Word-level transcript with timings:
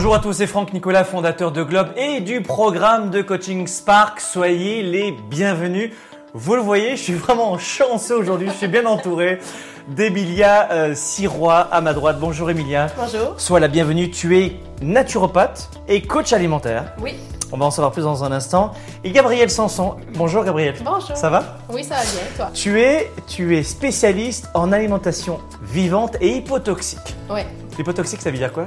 Bonjour 0.00 0.14
à 0.14 0.18
tous, 0.20 0.32
c'est 0.32 0.46
Franck 0.46 0.72
Nicolas, 0.72 1.04
fondateur 1.04 1.52
de 1.52 1.62
Globe 1.62 1.88
et 1.94 2.22
du 2.22 2.40
programme 2.40 3.10
de 3.10 3.20
coaching 3.20 3.66
Spark. 3.66 4.18
Soyez 4.18 4.82
les 4.82 5.12
bienvenus. 5.12 5.92
Vous 6.32 6.54
le 6.54 6.62
voyez, 6.62 6.96
je 6.96 7.02
suis 7.02 7.12
vraiment 7.12 7.58
chanceux 7.58 8.16
aujourd'hui, 8.16 8.48
je 8.48 8.54
suis 8.54 8.66
bien 8.66 8.86
entouré 8.86 9.40
d'Emilia 9.88 10.72
euh, 10.72 10.94
Sirois 10.94 11.68
à 11.70 11.82
ma 11.82 11.92
droite. 11.92 12.16
Bonjour 12.18 12.48
Emilia. 12.48 12.86
Bonjour. 12.96 13.34
Sois 13.36 13.60
la 13.60 13.68
bienvenue, 13.68 14.10
tu 14.10 14.38
es 14.38 14.56
naturopathe 14.80 15.68
et 15.86 16.00
coach 16.00 16.32
alimentaire. 16.32 16.94
Oui. 17.02 17.16
On 17.52 17.58
va 17.58 17.66
en 17.66 17.70
savoir 17.70 17.92
plus 17.92 18.04
dans 18.04 18.24
un 18.24 18.32
instant. 18.32 18.72
Et 19.04 19.10
Gabriel 19.10 19.50
Sanson. 19.50 19.96
Bonjour 20.14 20.44
Gabriel. 20.44 20.76
Bonjour. 20.82 21.14
Ça 21.14 21.28
va? 21.28 21.58
Oui, 21.70 21.84
ça 21.84 21.96
va 21.96 22.00
bien, 22.00 22.22
toi? 22.38 22.50
Tu 22.54 22.80
es, 22.80 23.10
tu 23.26 23.54
es 23.54 23.62
spécialiste 23.62 24.48
en 24.54 24.72
alimentation 24.72 25.40
vivante 25.60 26.16
et 26.22 26.36
hypotoxique. 26.36 27.16
Oui. 27.28 27.40
L'hypotoxique, 27.76 28.22
ça 28.22 28.30
veut 28.30 28.38
dire 28.38 28.52
quoi? 28.52 28.64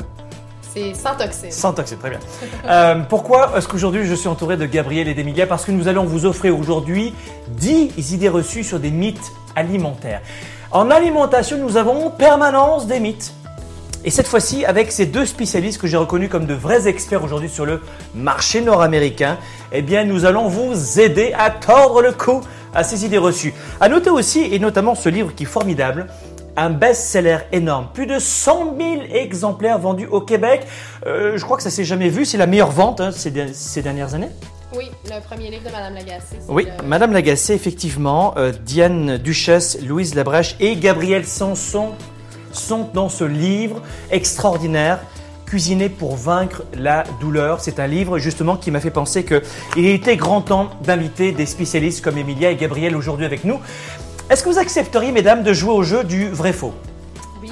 Sans 0.93 1.15
toxine. 1.15 1.51
Sans 1.51 1.73
toxine, 1.73 1.97
très 1.97 2.09
bien. 2.09 2.19
Euh, 2.65 2.95
pourquoi 3.07 3.51
est-ce 3.57 3.67
qu'aujourd'hui 3.67 4.05
je 4.05 4.15
suis 4.15 4.27
entouré 4.27 4.57
de 4.57 4.65
Gabriel 4.65 5.07
et 5.07 5.13
d'Emilia? 5.13 5.45
Parce 5.45 5.65
que 5.65 5.71
nous 5.71 5.87
allons 5.87 6.05
vous 6.05 6.25
offrir 6.25 6.57
aujourd'hui 6.57 7.13
10 7.49 8.11
idées 8.13 8.29
reçues 8.29 8.63
sur 8.63 8.79
des 8.79 8.91
mythes 8.91 9.31
alimentaires. 9.55 10.21
En 10.71 10.89
alimentation, 10.89 11.57
nous 11.57 11.77
avons 11.77 12.07
en 12.07 12.09
permanence 12.09 12.87
des 12.87 12.99
mythes. 12.99 13.33
Et 14.05 14.09
cette 14.09 14.27
fois-ci, 14.27 14.65
avec 14.65 14.91
ces 14.91 15.05
deux 15.05 15.25
spécialistes 15.25 15.79
que 15.79 15.87
j'ai 15.87 15.95
reconnus 15.95 16.29
comme 16.29 16.45
de 16.45 16.53
vrais 16.53 16.87
experts 16.87 17.23
aujourd'hui 17.23 17.49
sur 17.49 17.65
le 17.65 17.79
marché 18.13 18.59
nord-américain, 18.59 19.37
eh 19.71 19.81
bien, 19.81 20.03
nous 20.03 20.25
allons 20.25 20.49
vous 20.49 20.99
aider 20.99 21.33
à 21.37 21.51
tordre 21.51 22.01
le 22.01 22.11
cou 22.11 22.41
à 22.73 22.83
ces 22.83 23.05
idées 23.05 23.17
reçues. 23.17 23.53
À 23.79 23.87
noter 23.87 24.09
aussi, 24.09 24.43
et 24.51 24.59
notamment 24.59 24.95
ce 24.95 25.07
livre 25.07 25.33
qui 25.33 25.43
est 25.43 25.45
formidable, 25.45 26.07
un 26.55 26.69
best-seller 26.69 27.37
énorme. 27.51 27.87
Plus 27.93 28.05
de 28.05 28.19
100 28.19 28.75
000 28.77 29.01
exemplaires 29.13 29.79
vendus 29.79 30.07
au 30.07 30.21
Québec. 30.21 30.65
Euh, 31.05 31.37
je 31.37 31.43
crois 31.43 31.57
que 31.57 31.63
ça 31.63 31.69
s'est 31.69 31.83
jamais 31.85 32.09
vu. 32.09 32.25
C'est 32.25 32.37
la 32.37 32.47
meilleure 32.47 32.71
vente 32.71 33.01
hein, 33.01 33.11
ces, 33.11 33.31
de- 33.31 33.47
ces 33.53 33.81
dernières 33.81 34.13
années. 34.13 34.29
Oui, 34.75 34.89
le 35.05 35.19
premier 35.21 35.49
livre 35.51 35.65
de 35.67 35.71
Madame 35.71 35.93
Lagacé. 35.93 36.37
Oui, 36.47 36.67
le- 36.81 36.87
Madame 36.87 37.11
Lagacé, 37.13 37.53
effectivement. 37.53 38.33
euh, 38.37 38.51
Diane 38.65 39.17
Duchesse, 39.17 39.77
Louise 39.85 40.15
Labrèche 40.15 40.55
et 40.59 40.75
Gabriel 40.75 41.25
Sanson 41.25 41.89
sont 42.51 42.87
dans 42.93 43.09
ce 43.09 43.23
livre 43.23 43.81
extraordinaire. 44.11 44.99
Cuisiner 45.45 45.89
pour 45.89 46.15
vaincre 46.15 46.63
la 46.75 47.03
douleur. 47.21 47.61
C'est 47.61 47.79
un 47.79 47.85
livre 47.85 48.17
justement 48.17 48.55
qui 48.55 48.71
m'a 48.71 48.79
fait 48.79 48.89
penser 48.89 49.23
qu'il 49.23 49.85
était 49.85 50.15
grand 50.17 50.41
temps 50.41 50.69
d'inviter 50.83 51.31
des 51.31 51.45
spécialistes 51.45 52.03
comme 52.03 52.17
Emilia 52.17 52.49
et 52.49 52.55
Gabriel 52.55 52.95
aujourd'hui 52.95 53.25
avec 53.27 53.43
nous. 53.43 53.59
Est-ce 54.29 54.43
que 54.43 54.49
vous 54.49 54.57
accepteriez, 54.59 55.11
mesdames, 55.11 55.43
de 55.43 55.53
jouer 55.53 55.73
au 55.73 55.83
jeu 55.83 56.03
du 56.03 56.29
vrai-faux 56.29 56.73
Oui. 57.41 57.51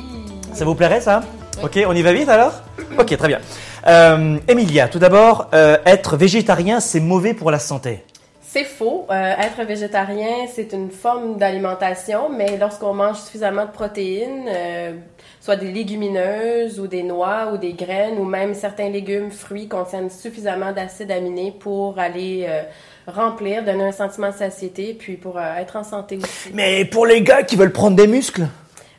Ça 0.54 0.66
vous 0.66 0.74
plairait 0.74 1.02
ça? 1.02 1.22
Oui. 1.58 1.64
Ok, 1.66 1.80
on 1.88 1.94
y 1.94 2.02
va 2.02 2.14
vite 2.14 2.30
alors? 2.30 2.54
Ok, 2.98 3.16
très 3.18 3.28
bien. 3.28 3.40
Euh, 3.88 4.38
Emilia, 4.48 4.88
tout 4.88 5.00
d'abord, 5.00 5.48
euh, 5.54 5.78
être 5.86 6.16
végétarien, 6.16 6.80
c'est 6.80 7.00
mauvais 7.00 7.34
pour 7.34 7.52
la 7.52 7.60
santé. 7.60 8.04
C'est 8.42 8.64
faux. 8.64 9.06
Euh, 9.10 9.14
être 9.14 9.64
végétarien, 9.66 10.48
c'est 10.54 10.74
une 10.74 10.92
forme 10.92 11.38
d'alimentation, 11.38 12.30
mais 12.30 12.58
lorsqu'on 12.58 12.94
mange 12.94 13.18
suffisamment 13.18 13.66
de 13.66 13.72
protéines, 13.72 14.46
euh, 14.50 14.94
soit 15.40 15.56
des 15.56 15.72
légumineuses 15.72 16.80
ou 16.80 16.88
des 16.88 17.04
noix 17.04 17.52
ou 17.54 17.58
des 17.58 17.74
graines 17.74 18.18
ou 18.18 18.26
même 18.26 18.54
certains 18.54 18.90
légumes, 18.90 19.32
fruits 19.32 19.68
contiennent 19.68 20.10
suffisamment 20.10 20.74
d'acides 20.74 21.12
aminés 21.12 21.54
pour 21.58 21.98
aller 21.98 22.46
euh, 22.48 22.64
remplir, 23.08 23.64
donner 23.64 23.86
un 23.86 23.92
sentiment 23.92 24.30
de 24.30 24.36
satiété, 24.36 24.94
puis 24.94 25.16
pour 25.16 25.38
euh, 25.38 25.56
être 25.56 25.76
en 25.76 25.84
santé. 25.84 26.20
Mais 26.54 26.86
pour 26.86 27.06
les 27.06 27.22
gars 27.22 27.44
qui 27.44 27.56
veulent 27.56 27.72
prendre 27.72 27.96
des 27.96 28.08
muscles 28.08 28.48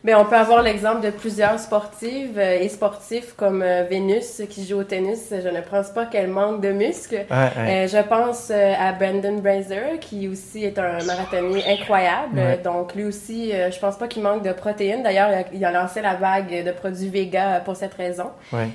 Mais 0.05 0.15
on 0.15 0.25
peut 0.25 0.37
avoir 0.37 0.63
l'exemple 0.63 1.01
de 1.01 1.11
plusieurs 1.11 1.59
sportives 1.61 2.37
euh, 2.37 2.59
et 2.61 2.69
sportifs 2.69 3.35
comme 3.37 3.63
euh, 3.63 3.85
Vénus 3.89 4.43
qui 4.51 4.67
joue 4.67 4.79
au 4.81 4.85
tennis. 4.85 5.33
Je 5.33 5.49
ne 5.49 5.61
pense 5.61 5.91
pas 5.91 6.07
qu'elle 6.07 6.29
manque 6.29 6.61
de 6.61 6.73
muscles. 6.73 7.25
Euh, 7.31 7.87
je 7.87 8.03
pense 8.09 8.49
euh, 8.51 8.75
à 8.79 8.93
Brandon 8.93 9.39
Brazier 9.39 9.99
qui 10.01 10.27
aussi 10.29 10.65
est 10.65 10.79
un 10.79 11.03
marathonnier 11.05 11.63
incroyable. 11.69 12.37
Ouais. 12.39 12.59
Donc 12.65 12.95
lui 12.95 13.05
aussi, 13.05 13.53
euh, 13.53 13.71
je 13.71 13.79
pense 13.79 13.97
pas 13.97 14.09
qu'il 14.09 14.23
manque 14.23 14.43
de 14.43 14.53
protéines. 14.53 15.03
D'ailleurs, 15.03 15.31
il 15.53 15.65
a, 15.65 15.71
lancé 15.71 16.01
la 16.01 16.15
vague 16.15 16.65
de 16.65 16.73
produits 16.73 17.09
véga 17.09 17.61
pour 17.65 17.77
cette 17.77 17.95
raison. 17.95 18.31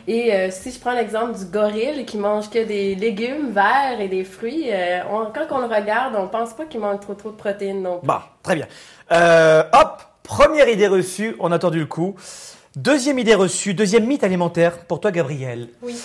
Et 0.07 0.33
euh, 0.33 0.47
si 0.49 0.71
je 0.71 0.79
prends 0.79 0.93
l'exemple 0.93 1.37
du 1.37 1.45
gorille 1.45 2.05
qui 2.05 2.17
mange 2.17 2.49
que 2.49 2.63
des 2.63 2.95
légumes 2.95 3.51
verts 3.51 3.99
et 3.99 4.07
des 4.07 4.23
fruits, 4.23 4.67
euh, 4.71 4.99
on- 5.11 5.25
quand 5.33 5.47
on 5.55 5.59
le 5.59 5.73
regarde, 5.73 6.15
on 6.17 6.27
pense 6.27 6.53
pas 6.53 6.63
qu'il 6.65 6.79
manque 6.79 7.01
trop 7.01 7.13
trop 7.15 7.31
de 7.31 7.35
protéines 7.35 7.81
non 7.81 7.99
plus. 7.99 8.07
Bon, 8.07 8.19
très 8.43 8.55
bien. 8.55 8.67
Euh, 9.11 9.63
hop, 9.73 10.01
première 10.27 10.69
idée 10.69 10.87
reçue, 10.87 11.35
on 11.39 11.51
a 11.51 11.57
tendu 11.57 11.79
le 11.79 11.85
coup. 11.85 12.15
Deuxième 12.75 13.17
idée 13.17 13.33
reçue, 13.33 13.73
deuxième 13.73 14.05
mythe 14.05 14.23
alimentaire 14.23 14.85
pour 14.85 14.99
toi, 14.99 15.11
Gabriel. 15.11 15.69
Oui. 15.81 15.95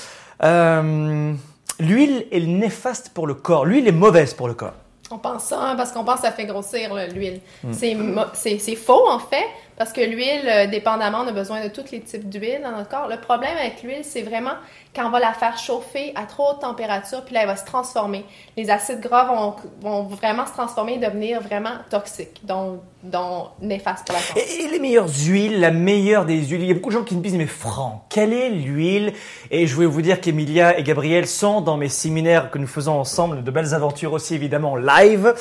Euh, 0.43 1.35
L'huile 1.81 2.27
est 2.31 2.41
néfaste 2.41 3.11
pour 3.11 3.27
le 3.27 3.35
corps. 3.35 3.67
L'huile 3.67 3.89
est 3.89 3.93
mauvaise 3.93 4.35
pour 4.35 4.49
le 4.49 4.55
corps. 4.55 4.75
On 5.11 5.19
pense 5.19 5.45
ça 5.45 5.61
hein, 5.61 5.77
parce 5.77 5.93
qu'on 5.93 6.05
pense 6.05 6.17
que 6.17 6.23
ça 6.23 6.33
fait 6.33 6.47
grossir 6.47 6.95
l'huile. 7.13 7.41
Hmm. 7.63 7.73
C'est 7.73 8.59
c'est 8.59 8.77
faux 8.77 9.07
en 9.09 9.19
fait 9.19 9.45
parce 9.77 9.93
que 9.93 10.01
l'huile, 10.01 10.49
euh, 10.49 10.67
dépendamment, 10.67 11.21
on 11.25 11.29
a 11.29 11.33
besoin 11.33 11.63
de 11.63 11.69
tous 11.69 11.91
les 11.93 12.01
types 12.01 12.29
d'huile 12.29 12.61
dans 12.63 12.73
notre 12.73 12.89
corps. 12.89 13.09
Le 13.09 13.21
problème 13.21 13.57
avec 13.59 13.83
l'huile, 13.83 14.05
c'est 14.05 14.23
vraiment 14.23 14.55
quand 14.95 15.07
on 15.07 15.11
va 15.11 15.21
la 15.21 15.33
faire 15.33 15.57
chauffer 15.57 16.13
à 16.15 16.27
trop 16.27 16.51
haute 16.51 16.61
température, 16.61 17.25
puis 17.25 17.35
là, 17.35 17.43
elle 17.43 17.47
va 17.47 17.57
se 17.57 17.65
transformer. 17.65 18.27
Les 18.59 18.69
acides 18.69 19.01
gras 19.01 19.57
vont, 19.81 20.03
vraiment 20.03 20.47
se 20.47 20.53
transformer 20.53 20.95
et 20.95 20.99
devenir 20.99 21.41
vraiment 21.41 21.71
toxiques, 21.89 22.43
donc, 22.45 22.81
donc 23.03 23.49
néfastes 23.63 24.07
pour 24.07 24.15
la 24.15 24.21
santé. 24.21 24.41
Et, 24.41 24.65
et 24.65 24.69
les 24.69 24.79
meilleures 24.79 25.09
huiles, 25.09 25.61
la 25.61 25.71
meilleure 25.71 26.27
des 26.27 26.43
huiles? 26.45 26.61
Il 26.61 26.69
y 26.69 26.71
a 26.71 26.75
beaucoup 26.75 26.91
de 26.91 26.95
gens 26.95 27.05
qui 27.05 27.17
me 27.17 27.23
disent, 27.23 27.37
mais 27.37 27.47
Franck, 27.47 28.03
quelle 28.11 28.35
est 28.35 28.51
l'huile? 28.51 29.15
Et 29.51 29.67
je 29.67 29.75
voulais 29.75 29.87
vous 29.87 30.03
dire 30.03 30.21
qu'Emilia 30.21 30.79
et 30.79 30.83
Gabriel 30.83 31.27
sont 31.27 31.63
dans 31.63 31.79
mes 31.79 31.89
séminaires 31.89 32.51
que 32.51 32.59
nous 32.59 32.67
faisons 32.67 33.01
ensemble, 33.01 33.43
de 33.43 33.51
belles 33.51 33.73
aventures 33.73 34.13
aussi 34.13 34.35
évidemment 34.35 34.77
live. 34.77 35.35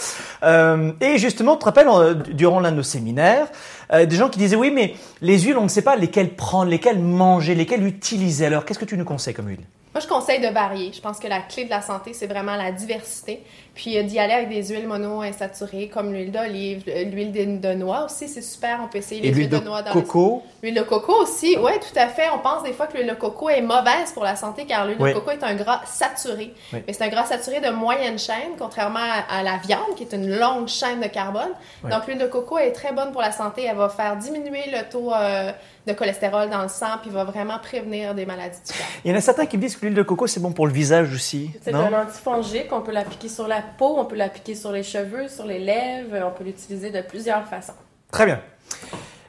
Euh, 0.43 0.93
et 1.01 1.17
justement, 1.17 1.55
tu 1.55 1.59
te 1.59 1.65
rappelles, 1.65 1.89
euh, 1.89 2.13
durant 2.13 2.61
l'un 2.61 2.71
de 2.71 2.77
nos 2.77 2.83
séminaires, 2.83 3.47
euh, 3.93 4.05
des 4.05 4.15
gens 4.15 4.29
qui 4.29 4.39
disaient, 4.39 4.55
oui, 4.55 4.71
mais 4.71 4.95
les 5.21 5.39
huiles, 5.39 5.57
on 5.57 5.63
ne 5.63 5.67
sait 5.67 5.81
pas 5.81 5.95
lesquelles 5.95 6.35
prendre, 6.35 6.69
lesquelles 6.69 6.99
manger, 6.99 7.55
lesquelles 7.55 7.85
utiliser. 7.85 8.45
Alors, 8.45 8.65
qu'est-ce 8.65 8.79
que 8.79 8.85
tu 8.85 8.97
nous 8.97 9.05
conseilles 9.05 9.33
comme 9.33 9.47
huile? 9.47 9.65
Moi, 9.93 9.99
je 10.01 10.07
conseille 10.07 10.39
de 10.39 10.47
varier. 10.47 10.91
Je 10.93 11.01
pense 11.01 11.19
que 11.19 11.27
la 11.27 11.39
clé 11.41 11.65
de 11.65 11.69
la 11.69 11.81
santé, 11.81 12.13
c'est 12.13 12.27
vraiment 12.27 12.55
la 12.55 12.71
diversité. 12.71 13.43
Puis 13.75 13.97
euh, 13.97 14.03
d'y 14.03 14.19
aller 14.19 14.33
avec 14.33 14.49
des 14.49 14.63
huiles 14.67 14.87
monoinsaturées 14.87 15.87
comme 15.89 16.13
l'huile 16.13 16.31
d'olive, 16.31 16.83
euh, 16.87 17.03
l'huile 17.05 17.31
de, 17.31 17.67
de 17.67 17.73
noix 17.73 18.05
aussi, 18.05 18.27
c'est 18.27 18.41
super. 18.41 18.79
On 18.83 18.87
peut 18.87 18.97
essayer 18.99 19.21
les 19.21 19.31
l'huile 19.31 19.49
de, 19.49 19.57
de 19.57 19.63
noix 19.65 19.81
dans 19.81 19.93
les- 19.93 20.01
coco 20.01 20.43
L'huile 20.63 20.75
de 20.75 20.81
coco 20.83 21.13
aussi, 21.21 21.57
oui, 21.59 21.71
tout 21.79 21.97
à 21.99 22.07
fait. 22.07 22.29
On 22.33 22.39
pense 22.39 22.63
des 22.63 22.73
fois 22.73 22.87
que 22.87 22.97
l'huile 22.97 23.07
de 23.09 23.13
coco 23.15 23.49
est 23.49 23.61
mauvaise 23.61 24.11
pour 24.13 24.23
la 24.23 24.35
santé 24.35 24.65
car 24.65 24.85
l'huile 24.85 24.97
Oui. 24.99 25.09
de 25.13 25.19
coco 25.19 25.31
est 25.31 25.43
un 25.43 25.55
gras 25.55 25.81
saturé. 25.85 26.53
Oui. 26.73 26.79
Mais 26.87 26.93
c'est 26.93 27.03
un 27.03 27.07
gras 27.09 27.25
saturé 27.25 27.59
de 27.61 27.69
moyenne 27.69 28.19
chaîne, 28.19 28.51
contrairement 28.59 28.99
à, 28.99 29.39
à 29.39 29.43
la 29.43 29.57
viande 29.57 29.95
qui 29.95 30.03
est 30.03 30.13
une 30.13 30.29
longue 30.37 30.67
chaîne 30.67 30.99
de 31.01 31.07
carbone. 31.07 31.51
Oui. 31.83 31.89
Donc 31.91 32.07
l'huile 32.07 32.19
de 32.19 32.27
coco 32.27 32.57
est 32.57 32.71
très 32.73 32.93
bonne 32.93 33.11
pour 33.11 33.21
la 33.21 33.31
santé. 33.31 33.63
Elle 33.69 33.77
va 33.77 33.89
faire 33.89 34.15
diminuer 34.17 34.63
le 34.71 34.89
taux 34.89 35.13
euh, 35.13 35.51
de 35.87 35.93
cholestérol 35.93 36.49
dans 36.49 36.61
le 36.61 36.69
sang 36.69 36.97
puis 37.01 37.09
va 37.09 37.23
vraiment 37.23 37.59
prévenir 37.59 38.13
des 38.13 38.25
maladies 38.25 38.59
du 38.65 38.73
cœur. 38.73 38.87
Il 39.03 39.11
y 39.11 39.13
en 39.13 39.17
a 39.17 39.21
certains 39.21 39.45
qui 39.45 39.57
me 39.57 39.61
disent 39.61 39.75
que 39.75 39.85
l'huile 39.85 39.95
de 39.95 40.03
coco, 40.03 40.27
c'est 40.27 40.39
bon 40.39 40.51
pour 40.51 40.67
le 40.67 40.73
visage 40.73 41.13
aussi. 41.13 41.51
C'est 41.61 41.73
un 41.73 41.93
antifongique, 41.93 42.67
on 42.71 42.81
peut 42.81 42.91
l'appliquer 42.91 43.29
sur 43.29 43.47
la 43.47 43.61
peau, 43.61 43.95
on 43.97 44.05
peut 44.05 44.15
l'appliquer 44.15 44.55
sur 44.55 44.71
les 44.71 44.83
cheveux, 44.83 45.27
sur 45.27 45.45
les 45.45 45.59
lèvres, 45.59 46.17
on 46.25 46.31
peut 46.31 46.43
l'utiliser 46.43 46.91
de 46.91 47.01
plusieurs 47.01 47.45
façons. 47.47 47.73
Très 48.11 48.25
bien. 48.25 48.41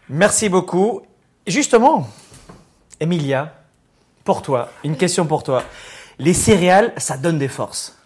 Merci 0.09 0.49
beaucoup. 0.49 1.03
Justement, 1.47 2.07
Emilia, 3.01 3.55
pour 4.25 4.43
toi, 4.43 4.71
une 4.85 4.97
question 4.97 5.27
pour 5.27 5.43
toi. 5.43 5.63
Les 6.19 6.35
céréales, 6.35 6.93
ça 6.99 7.17
donne 7.17 7.39
des 7.39 7.49
forces. 7.49 7.99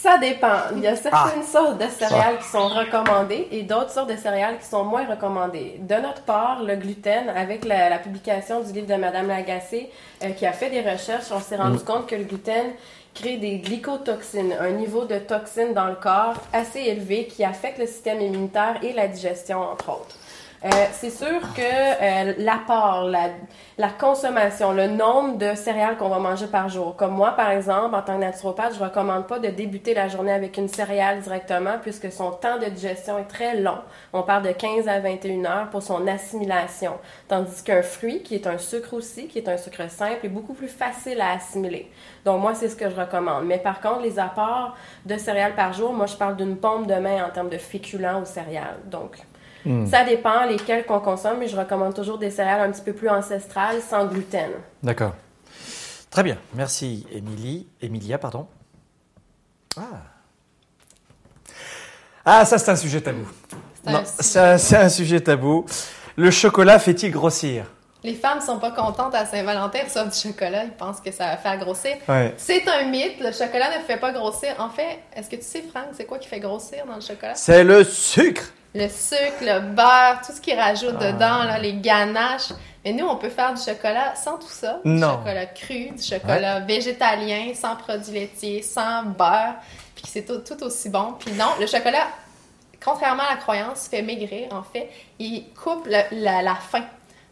Ça 0.00 0.16
dépend. 0.18 0.60
Il 0.76 0.80
y 0.80 0.86
a 0.86 0.94
certaines 0.94 1.42
Ah. 1.42 1.50
sortes 1.52 1.78
de 1.78 1.88
céréales 1.88 2.38
qui 2.38 2.46
sont 2.48 2.68
recommandées 2.68 3.48
et 3.50 3.62
d'autres 3.62 3.90
sortes 3.90 4.10
de 4.10 4.16
céréales 4.16 4.58
qui 4.58 4.66
sont 4.66 4.84
moins 4.84 5.04
recommandées. 5.06 5.74
De 5.80 5.96
notre 5.96 6.22
part, 6.22 6.62
le 6.62 6.76
gluten, 6.76 7.28
avec 7.30 7.64
la, 7.64 7.88
la 7.90 7.98
publication 7.98 8.60
du 8.60 8.72
livre 8.72 8.86
de 8.86 8.94
Madame 8.94 9.26
Lagacé, 9.26 9.90
euh, 10.22 10.30
qui 10.30 10.46
a 10.46 10.52
fait 10.52 10.70
des 10.70 10.82
recherches, 10.88 11.32
on 11.32 11.40
s'est 11.40 11.56
rendu 11.56 11.80
compte 11.80 12.06
que 12.06 12.14
le 12.14 12.24
gluten 12.24 12.66
crée 13.14 13.38
des 13.38 13.58
glycotoxines, 13.58 14.54
un 14.60 14.70
niveau 14.70 15.04
de 15.04 15.18
toxines 15.18 15.74
dans 15.74 15.86
le 15.88 15.96
corps 15.96 16.34
assez 16.52 16.80
élevé 16.80 17.26
qui 17.26 17.42
affecte 17.44 17.78
le 17.78 17.86
système 17.86 18.20
immunitaire 18.20 18.76
et 18.82 18.92
la 18.92 19.08
digestion, 19.08 19.60
entre 19.60 19.88
autres. 19.90 20.14
Euh, 20.64 20.68
c'est 20.90 21.10
sûr 21.10 21.40
que 21.54 21.60
euh, 21.60 22.34
l'apport, 22.38 23.04
la, 23.04 23.28
la 23.76 23.90
consommation, 23.90 24.72
le 24.72 24.88
nombre 24.88 25.38
de 25.38 25.54
céréales 25.54 25.96
qu'on 25.96 26.08
va 26.08 26.18
manger 26.18 26.48
par 26.48 26.68
jour. 26.68 26.96
Comme 26.96 27.14
moi, 27.14 27.30
par 27.30 27.50
exemple, 27.50 27.94
en 27.94 28.02
tant 28.02 28.16
que 28.16 28.22
naturopathe, 28.22 28.74
je 28.74 28.82
recommande 28.82 29.28
pas 29.28 29.38
de 29.38 29.46
débuter 29.50 29.94
la 29.94 30.08
journée 30.08 30.32
avec 30.32 30.56
une 30.56 30.66
céréale 30.66 31.20
directement 31.20 31.76
puisque 31.80 32.10
son 32.10 32.32
temps 32.32 32.58
de 32.58 32.64
digestion 32.64 33.20
est 33.20 33.28
très 33.28 33.60
long. 33.60 33.78
On 34.12 34.22
parle 34.22 34.42
de 34.42 34.50
15 34.50 34.88
à 34.88 34.98
21 34.98 35.44
heures 35.44 35.70
pour 35.70 35.80
son 35.80 36.04
assimilation. 36.08 36.94
Tandis 37.28 37.62
qu'un 37.62 37.82
fruit, 37.82 38.24
qui 38.24 38.34
est 38.34 38.48
un 38.48 38.58
sucre 38.58 38.94
aussi, 38.94 39.28
qui 39.28 39.38
est 39.38 39.48
un 39.48 39.58
sucre 39.58 39.88
simple, 39.88 40.26
est 40.26 40.28
beaucoup 40.28 40.54
plus 40.54 40.66
facile 40.66 41.20
à 41.20 41.34
assimiler. 41.34 41.88
Donc 42.24 42.40
moi, 42.40 42.54
c'est 42.54 42.68
ce 42.68 42.74
que 42.74 42.90
je 42.90 42.96
recommande. 42.96 43.44
Mais 43.46 43.58
par 43.58 43.80
contre, 43.80 44.00
les 44.00 44.18
apports 44.18 44.74
de 45.06 45.16
céréales 45.18 45.54
par 45.54 45.72
jour, 45.72 45.92
moi, 45.92 46.06
je 46.06 46.16
parle 46.16 46.34
d'une 46.34 46.56
pompe 46.56 46.88
de 46.88 46.96
main 46.96 47.24
en 47.24 47.30
termes 47.30 47.48
de 47.48 47.58
féculents 47.58 48.22
aux 48.22 48.24
céréales. 48.24 48.78
Donc, 48.86 49.18
ça 49.90 50.04
dépend 50.04 50.44
lesquels 50.46 50.84
qu'on 50.86 51.00
consomme, 51.00 51.38
mais 51.38 51.48
je 51.48 51.56
recommande 51.56 51.94
toujours 51.94 52.18
des 52.18 52.30
céréales 52.30 52.60
un 52.68 52.72
petit 52.72 52.82
peu 52.82 52.92
plus 52.92 53.08
ancestrales, 53.08 53.80
sans 53.82 54.06
gluten. 54.06 54.50
D'accord. 54.82 55.14
Très 56.10 56.22
bien, 56.22 56.38
merci 56.54 57.06
Émilie. 57.12 57.66
Emilia, 57.82 58.18
pardon. 58.18 58.46
Ah. 59.76 59.82
Ah, 62.24 62.44
ça 62.44 62.58
c'est 62.58 62.70
un 62.70 62.76
sujet 62.76 63.00
tabou. 63.00 63.26
C'est 63.82 63.88
un 63.88 63.92
Non, 63.92 63.98
sujet. 64.04 64.22
ça, 64.22 64.58
c'est 64.58 64.76
un 64.76 64.88
sujet 64.88 65.20
tabou. 65.20 65.64
Le 66.16 66.30
chocolat 66.30 66.78
fait-il 66.78 67.10
grossir? 67.10 67.64
Les 68.04 68.14
femmes 68.14 68.40
sont 68.40 68.58
pas 68.58 68.70
contentes 68.70 69.14
à 69.14 69.26
Saint-Valentin, 69.26 69.80
sauf 69.88 70.08
du 70.08 70.28
chocolat. 70.28 70.64
Ils 70.64 70.70
pensent 70.72 71.00
que 71.00 71.10
ça 71.10 71.26
va 71.26 71.36
faire 71.36 71.58
grossir. 71.58 71.96
Ouais. 72.08 72.32
C'est 72.36 72.66
un 72.68 72.84
mythe. 72.88 73.18
Le 73.20 73.32
chocolat 73.32 73.76
ne 73.76 73.82
fait 73.84 73.96
pas 73.96 74.12
grossir. 74.12 74.54
En 74.58 74.68
fait, 74.70 75.00
est-ce 75.16 75.28
que 75.28 75.36
tu 75.36 75.42
sais, 75.42 75.62
Franck, 75.62 75.86
c'est 75.94 76.04
quoi 76.04 76.18
qui 76.18 76.28
fait 76.28 76.38
grossir 76.38 76.86
dans 76.86 76.94
le 76.94 77.00
chocolat? 77.00 77.34
C'est 77.34 77.64
le 77.64 77.82
sucre. 77.84 78.44
Le 78.74 78.88
sucre, 78.88 79.40
le 79.40 79.60
beurre, 79.74 80.20
tout 80.24 80.32
ce 80.32 80.40
qu'ils 80.40 80.58
rajoutent 80.58 80.96
Ah. 81.00 81.12
dedans, 81.12 81.42
là, 81.44 81.58
les 81.58 81.74
ganaches. 81.74 82.50
Mais 82.84 82.92
nous, 82.92 83.06
on 83.06 83.16
peut 83.16 83.30
faire 83.30 83.52
du 83.54 83.60
chocolat 83.62 84.14
sans 84.14 84.36
tout 84.38 84.48
ça. 84.48 84.78
Non. 84.84 85.12
Du 85.12 85.18
chocolat 85.18 85.46
cru, 85.46 85.90
du 85.90 86.02
chocolat 86.02 86.60
végétalien, 86.60 87.52
sans 87.54 87.76
produits 87.76 88.12
laitiers, 88.12 88.62
sans 88.62 89.02
beurre. 89.04 89.54
Puis 89.96 90.04
c'est 90.06 90.24
tout, 90.24 90.38
tout 90.38 90.62
aussi 90.62 90.88
bon. 90.90 91.14
Puis 91.18 91.32
non, 91.32 91.46
le 91.58 91.66
chocolat, 91.66 92.06
contrairement 92.82 93.24
à 93.28 93.34
la 93.34 93.40
croyance, 93.40 93.88
fait 93.88 94.02
maigrir, 94.02 94.48
en 94.52 94.62
fait. 94.62 94.90
Il 95.18 95.44
coupe 95.54 95.86
le- 95.86 96.22
la, 96.22 96.42
la 96.42 96.54
faim. 96.54 96.84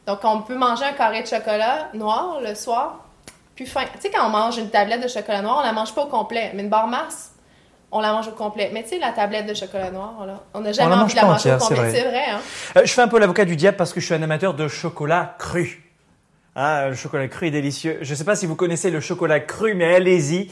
Donc, 0.07 0.21
on 0.25 0.41
peut 0.43 0.57
manger 0.57 0.85
un 0.85 0.93
carré 0.93 1.23
de 1.23 1.29
chocolat 1.29 1.89
noir 1.95 2.41
le 2.41 2.55
soir, 2.55 3.05
plus 3.55 3.67
faim. 3.67 3.85
Tu 3.95 4.01
sais, 4.01 4.11
quand 4.11 4.27
on 4.27 4.31
mange 4.31 4.57
une 4.59 4.71
tablette 4.71 5.03
de 5.03 5.09
chocolat 5.09 5.43
noir, 5.43 5.59
on 5.61 5.65
la 5.67 5.73
mange 5.73 5.95
pas 5.95 6.03
au 6.03 6.07
complet. 6.09 6.51
Mais 6.55 6.63
une 6.63 6.69
barre 6.69 6.87
Mars, 6.89 7.31
on 7.93 8.01
la 8.01 8.13
mange 8.13 8.29
au 8.29 8.33
complet. 8.33 8.71
Mais 8.73 8.83
tu 8.83 8.91
sais, 8.91 8.99
la 8.99 9.13
tablette 9.13 9.47
de 9.47 9.55
chocolat 9.55 9.91
noir, 9.91 10.25
là, 10.27 10.43
on 10.55 10.61
n'a 10.61 10.73
jamais 10.73 10.95
la 10.95 11.03
envie 11.03 11.15
de 11.15 11.21
la 11.21 11.27
manger 11.27 11.53
au 11.55 11.59
c'est 11.59 11.69
complet. 11.69 11.77
vrai. 11.77 11.91
C'est 11.93 12.09
vrai, 12.09 12.25
hein? 12.31 12.41
Euh, 12.77 12.83
je 12.85 12.93
fais 12.93 13.03
un 13.03 13.09
peu 13.09 13.19
l'avocat 13.19 13.45
du 13.45 13.57
diable 13.57 13.77
parce 13.77 13.93
que 13.93 14.01
je 14.01 14.07
suis 14.07 14.15
un 14.15 14.23
amateur 14.23 14.55
de 14.55 14.69
chocolat 14.69 15.37
cru. 15.39 15.83
Ah, 16.59 16.89
le 16.89 16.95
chocolat 16.95 17.29
cru 17.29 17.49
est 17.49 17.51
délicieux. 17.51 17.99
Je 18.01 18.11
ne 18.11 18.17
sais 18.17 18.25
pas 18.25 18.35
si 18.35 18.47
vous 18.47 18.57
connaissez 18.57 18.91
le 18.91 19.01
chocolat 19.01 19.41
cru, 19.41 19.75
mais 19.75 19.95
allez-y. 19.95 20.49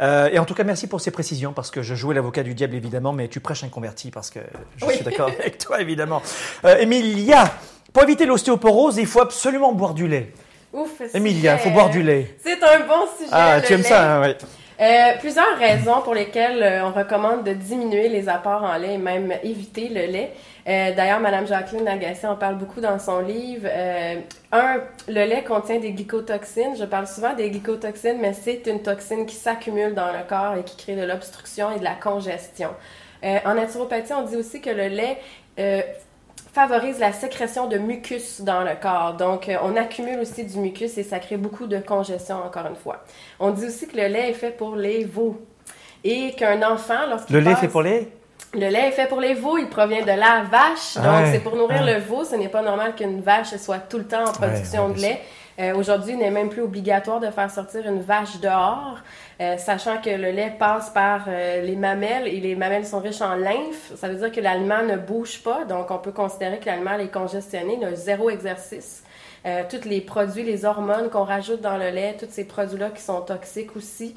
Euh, 0.00 0.28
et 0.32 0.38
en 0.38 0.44
tout 0.44 0.54
cas, 0.54 0.62
merci 0.62 0.86
pour 0.86 1.00
ces 1.00 1.10
précisions 1.10 1.52
parce 1.52 1.72
que 1.72 1.82
je 1.82 1.96
jouais 1.96 2.14
l'avocat 2.14 2.44
du 2.44 2.54
diable 2.54 2.76
évidemment, 2.76 3.12
mais 3.12 3.26
tu 3.26 3.40
prêches 3.40 3.64
un 3.64 3.68
converti 3.68 4.12
parce 4.12 4.30
que 4.30 4.38
je 4.76 4.84
Oui. 4.84 4.94
suis 4.94 5.04
d'accord 5.04 5.28
avec 5.40 5.58
toi 5.58 5.80
évidemment. 5.80 6.22
Euh, 6.64 6.76
Emilia, 6.78 7.52
pour 7.92 8.04
éviter 8.04 8.24
l'ostéoporose, 8.24 8.98
il 8.98 9.06
faut 9.06 9.20
absolument 9.20 9.72
boire 9.72 9.94
du 9.94 10.06
lait. 10.06 10.32
Ouf, 10.72 10.90
Emilia, 11.14 11.54
il 11.54 11.58
faut 11.58 11.70
boire 11.70 11.90
du 11.90 12.02
lait. 12.04 12.36
C'est 12.44 12.62
un 12.62 12.80
bon 12.86 13.06
sujet. 13.18 13.30
Ah, 13.32 13.56
le 13.58 13.64
tu 13.66 13.72
aimes 13.72 13.80
lait. 13.82 13.88
ça, 13.88 14.16
hein, 14.16 14.22
oui. 14.22 14.34
Euh, 14.80 15.18
plusieurs 15.18 15.58
raisons 15.58 16.02
pour 16.02 16.14
lesquelles 16.14 16.62
euh, 16.62 16.86
on 16.86 16.92
recommande 16.92 17.42
de 17.42 17.52
diminuer 17.52 18.08
les 18.08 18.28
apports 18.28 18.62
en 18.62 18.76
lait 18.76 18.94
et 18.94 18.98
même 18.98 19.34
éviter 19.42 19.88
le 19.88 20.06
lait. 20.06 20.32
Euh, 20.68 20.94
D'ailleurs, 20.94 21.18
Madame 21.18 21.48
Jacqueline 21.48 21.88
Agassiz 21.88 22.26
en 22.26 22.36
parle 22.36 22.58
beaucoup 22.58 22.80
dans 22.80 23.00
son 23.00 23.18
livre. 23.20 23.66
Euh, 23.68 24.20
un, 24.52 24.76
le 25.08 25.24
lait 25.24 25.42
contient 25.42 25.80
des 25.80 25.90
glycotoxines. 25.90 26.76
Je 26.78 26.84
parle 26.84 27.08
souvent 27.08 27.34
des 27.34 27.50
glycotoxines, 27.50 28.18
mais 28.20 28.34
c'est 28.34 28.68
une 28.68 28.80
toxine 28.80 29.26
qui 29.26 29.34
s'accumule 29.34 29.94
dans 29.94 30.12
le 30.12 30.22
corps 30.28 30.54
et 30.54 30.62
qui 30.62 30.76
crée 30.76 30.94
de 30.94 31.04
l'obstruction 31.04 31.74
et 31.74 31.80
de 31.80 31.84
la 31.84 31.94
congestion. 31.94 32.70
Euh, 33.24 33.38
en 33.44 33.54
naturopathie, 33.54 34.12
on 34.12 34.22
dit 34.22 34.36
aussi 34.36 34.60
que 34.60 34.70
le 34.70 34.86
lait 34.86 35.18
euh, 35.58 35.82
favorise 36.52 36.98
la 36.98 37.12
sécrétion 37.12 37.66
de 37.66 37.78
mucus 37.78 38.40
dans 38.40 38.62
le 38.62 38.72
corps. 38.80 39.14
Donc, 39.14 39.48
euh, 39.48 39.56
on 39.62 39.76
accumule 39.76 40.18
aussi 40.20 40.44
du 40.44 40.58
mucus 40.58 40.96
et 40.98 41.02
ça 41.02 41.18
crée 41.18 41.36
beaucoup 41.36 41.66
de 41.66 41.78
congestion, 41.78 42.36
encore 42.44 42.66
une 42.66 42.76
fois. 42.76 43.04
On 43.38 43.50
dit 43.50 43.66
aussi 43.66 43.86
que 43.86 43.96
le 43.96 44.06
lait 44.08 44.30
est 44.30 44.34
fait 44.34 44.50
pour 44.50 44.74
les 44.76 45.04
veaux. 45.04 45.40
Et 46.04 46.32
qu'un 46.32 46.62
enfant, 46.62 47.06
lorsqu'il 47.08 47.34
Le 47.36 47.40
lait 47.42 47.50
passe- 47.52 47.60
fait 47.60 47.68
pour 47.68 47.82
les? 47.82 48.08
Le 48.54 48.68
lait 48.68 48.88
est 48.88 48.92
fait 48.92 49.06
pour 49.06 49.20
les 49.20 49.34
veaux, 49.34 49.58
il 49.58 49.68
provient 49.68 50.00
de 50.00 50.06
la 50.06 50.42
vache. 50.50 50.94
Donc, 50.94 51.04
Ouais, 51.04 51.32
c'est 51.32 51.40
pour 51.40 51.54
nourrir 51.56 51.82
ouais. 51.82 51.94
le 51.94 52.00
veau. 52.00 52.24
Ce 52.24 52.34
n'est 52.34 52.48
pas 52.48 52.62
normal 52.62 52.94
qu'une 52.94 53.20
vache 53.20 53.54
soit 53.56 53.78
tout 53.78 53.98
le 53.98 54.04
temps 54.06 54.24
en 54.26 54.32
production 54.32 54.86
ouais, 54.88 54.94
de 54.94 55.00
lait. 55.00 55.20
Euh, 55.58 55.74
Aujourd'hui, 55.74 56.12
il 56.12 56.18
n'est 56.18 56.30
même 56.30 56.50
plus 56.50 56.62
obligatoire 56.62 57.18
de 57.18 57.30
faire 57.30 57.50
sortir 57.50 57.86
une 57.86 58.00
vache 58.00 58.38
dehors, 58.40 58.98
euh, 59.40 59.56
sachant 59.56 60.00
que 60.00 60.10
le 60.10 60.30
lait 60.30 60.54
passe 60.56 60.90
par 60.90 61.24
euh, 61.26 61.62
les 61.62 61.74
mamelles 61.74 62.28
et 62.28 62.40
les 62.40 62.54
mamelles 62.54 62.86
sont 62.86 63.00
riches 63.00 63.22
en 63.22 63.34
lymphe. 63.34 63.92
Ça 63.96 64.08
veut 64.08 64.14
dire 64.14 64.30
que 64.30 64.40
l'aliment 64.40 64.82
ne 64.82 64.96
bouge 64.96 65.42
pas, 65.42 65.64
donc 65.64 65.90
on 65.90 65.98
peut 65.98 66.12
considérer 66.12 66.58
que 66.58 66.66
l'aliment 66.66 66.98
est 66.98 67.12
congestionné, 67.12 67.76
il 67.80 67.84
a 67.84 67.94
zéro 67.96 68.30
exercice. 68.30 69.02
Euh, 69.46 69.62
tous 69.68 69.88
les 69.88 70.00
produits, 70.00 70.44
les 70.44 70.64
hormones 70.64 71.10
qu'on 71.10 71.24
rajoute 71.24 71.60
dans 71.60 71.76
le 71.76 71.90
lait, 71.90 72.16
tous 72.18 72.26
ces 72.30 72.44
produits-là 72.44 72.90
qui 72.90 73.02
sont 73.02 73.20
toxiques 73.22 73.76
aussi, 73.76 74.14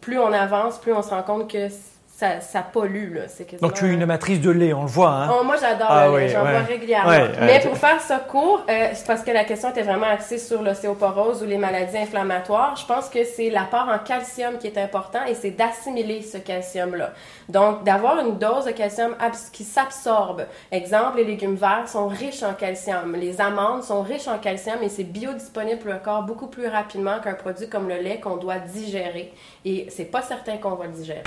plus 0.00 0.18
on 0.18 0.32
avance, 0.32 0.78
plus 0.78 0.92
on 0.92 1.02
se 1.02 1.10
rend 1.10 1.22
compte 1.22 1.50
que 1.50 1.68
ça, 2.14 2.40
ça 2.40 2.62
pollue. 2.62 3.14
Là. 3.14 3.22
C'est 3.26 3.60
Donc 3.60 3.74
tu 3.74 3.86
es 3.86 3.88
une 3.88 4.02
amatrice 4.02 4.40
de 4.40 4.50
lait, 4.50 4.72
on 4.72 4.82
le 4.82 4.88
voit. 4.88 5.10
Hein 5.10 5.30
Oh, 5.32 5.42
moi, 5.44 5.56
j'adore 5.60 5.88
Ah 5.90 6.06
le 6.08 6.18
lait. 6.18 6.24
oui, 6.26 6.30
J'en 6.32 6.44
ouais. 6.44 6.50
bois 6.52 6.60
régulièrement. 6.60 7.08
Ouais, 7.10 7.30
Mais 7.40 7.60
pour 7.60 7.76
faire 7.76 8.00
ça 8.00 8.18
court, 8.18 8.62
euh, 8.68 8.88
c'est 8.92 9.06
parce 9.06 9.22
que 9.22 9.30
la 9.30 9.44
question 9.44 9.70
était 9.70 9.82
vraiment 9.82 10.06
axée 10.06 10.38
sur 10.38 10.62
l'ostéoporose 10.62 11.42
ou 11.42 11.46
les 11.46 11.56
maladies 11.58 11.96
inflammatoires. 11.98 12.76
Je 12.76 12.86
pense 12.86 13.08
que 13.08 13.24
c'est 13.24 13.50
l'apport 13.50 13.88
en 13.88 13.98
calcium 13.98 14.58
qui 14.58 14.66
est 14.68 14.78
important 14.78 15.24
et 15.26 15.34
c'est 15.34 15.50
d'assimiler 15.52 16.22
ce 16.22 16.38
calcium-là. 16.38 17.12
Donc, 17.48 17.82
d'avoir 17.84 18.20
une 18.20 18.38
dose 18.38 18.66
de 18.66 18.70
calcium 18.72 19.16
qui 19.52 19.64
s'absorbe. 19.64 20.44
Exemple, 20.70 21.16
les 21.16 21.24
légumes 21.24 21.56
verts 21.56 21.88
sont 21.88 22.08
riches 22.08 22.42
en 22.42 22.54
calcium. 22.54 23.16
Les 23.16 23.40
amandes 23.40 23.82
sont 23.82 24.02
riches 24.02 24.28
en 24.28 24.38
calcium 24.38 24.76
et 24.82 24.88
c'est 24.88 25.04
biodisponible 25.04 25.78
pour 25.80 25.90
le 25.92 25.98
corps 25.98 26.22
beaucoup 26.22 26.46
plus 26.46 26.68
rapidement 26.68 27.18
qu'un 27.20 27.34
produit 27.34 27.68
comme 27.68 27.88
le 27.88 27.96
lait 27.96 28.20
qu'on 28.20 28.36
doit 28.36 28.58
digérer. 28.58 29.32
Et 29.64 29.86
c'est 29.90 30.04
pas 30.04 30.22
certain 30.22 30.58
qu'on 30.58 30.74
va 30.76 30.84
le 30.86 30.92
digérer. 30.92 31.22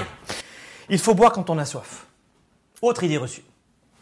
Il 0.89 0.99
faut 0.99 1.13
boire 1.13 1.31
quand 1.31 1.49
on 1.49 1.57
a 1.57 1.65
soif. 1.65 2.05
Autre 2.81 3.03
idée 3.03 3.17
reçue. 3.17 3.43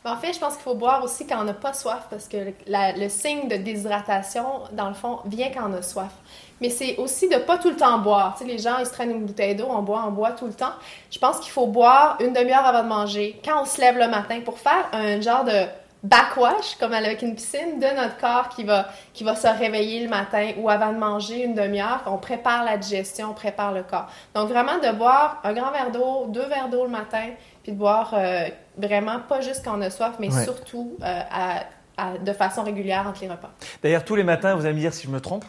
En 0.06 0.18
fait, 0.18 0.33
je 0.33 0.39
pense 0.39 0.56
qu'il 0.56 0.63
faut 0.63 0.75
boire 0.75 1.01
aussi 1.03 1.25
quand 1.25 1.39
on 1.39 1.45
n'a 1.45 1.53
pas 1.53 1.74
soif 1.74 2.07
parce 2.09 2.27
que 2.27 2.38
le, 2.68 3.09
signe 3.09 3.47
de 3.47 3.56
déshydratation, 3.56 4.63
dans 4.74 4.89
le 4.89 4.94
fond, 4.94 5.19
vient 5.25 5.50
quand 5.50 5.69
on 5.69 5.74
a 5.74 5.81
soif. 5.81 6.12
Mais 6.59 6.69
c'est 6.69 6.97
aussi 6.97 7.30
de 7.30 7.38
pas 7.38 7.57
tout 7.57 7.69
le 7.69 7.77
temps 7.77 8.00
boire. 8.00 8.38
Les 8.45 8.57
gens, 8.57 8.80
ils 8.80 8.85
se 8.85 8.91
traînent 8.91 9.12
une 9.12 9.25
bouteille 9.25 9.56
d'eau, 9.56 9.68
on 9.69 9.81
boit, 9.81 10.03
on 10.06 10.12
boit 10.12 10.31
tout 10.31 10.47
le 10.47 10.53
temps. 10.53 10.74
Je 11.09 11.19
pense 11.19 11.39
qu'il 11.39 11.51
faut 11.51 11.68
boire 11.68 12.18
une 12.19 12.33
demi-heure 12.33 12.65
avant 12.65 12.83
de 12.83 12.89
manger, 12.89 13.39
quand 13.45 13.62
on 13.62 13.65
se 13.65 13.79
lève 13.79 13.97
le 13.97 14.09
matin, 14.09 14.41
pour 14.41 14.59
faire 14.59 14.89
un 14.91 15.21
genre 15.21 15.45
de 15.45 15.65
backwash, 16.03 16.75
comme 16.79 16.94
avec 16.94 17.21
une 17.21 17.33
piscine, 17.35 17.79
de 17.79 17.95
notre 17.95 18.17
corps 18.17 18.50
qui 18.50 18.63
va, 18.63 18.88
qui 19.13 19.23
va 19.23 19.35
se 19.35 19.47
réveiller 19.47 20.03
le 20.03 20.09
matin 20.09 20.51
ou 20.57 20.69
avant 20.69 20.91
de 20.91 20.97
manger 20.97 21.44
une 21.45 21.55
demi-heure. 21.55 22.01
On 22.05 22.17
prépare 22.17 22.63
la 22.65 22.77
digestion, 22.77 23.31
on 23.31 23.33
prépare 23.33 23.71
le 23.71 23.83
corps. 23.83 24.07
Donc 24.35 24.50
vraiment 24.50 24.77
de 24.79 24.91
boire 24.95 25.39
un 25.44 25.53
grand 25.53 25.71
verre 25.71 25.91
d'eau, 25.91 26.25
deux 26.27 26.45
verres 26.47 26.69
d'eau 26.69 26.83
le 26.83 26.91
matin, 26.91 27.29
puis 27.63 27.71
de 27.71 27.77
boire 27.77 28.11
euh, 28.13 28.47
vraiment 28.77 29.19
pas 29.27 29.41
juste 29.41 29.63
quand 29.63 29.77
on 29.77 29.81
a 29.81 29.89
soif, 29.89 30.15
mais 30.19 30.33
Ouais. 30.33 30.44
surtout 30.44 30.97
euh, 31.01 31.19
à- 31.31 31.63
à- 31.98 32.17
de 32.17 32.33
façon 32.33 32.63
régulière 32.63 33.05
entre 33.07 33.22
les 33.22 33.29
repas. 33.29 33.51
D'ailleurs, 33.81 34.03
tous 34.03 34.15
les 34.15 34.24
matins, 34.24 34.55
vous 34.55 34.65
allez 34.65 34.74
me 34.75 34.79
dire 34.79 34.93
si 34.93 35.07
je 35.07 35.12
me 35.12 35.22
trompe, 35.22 35.45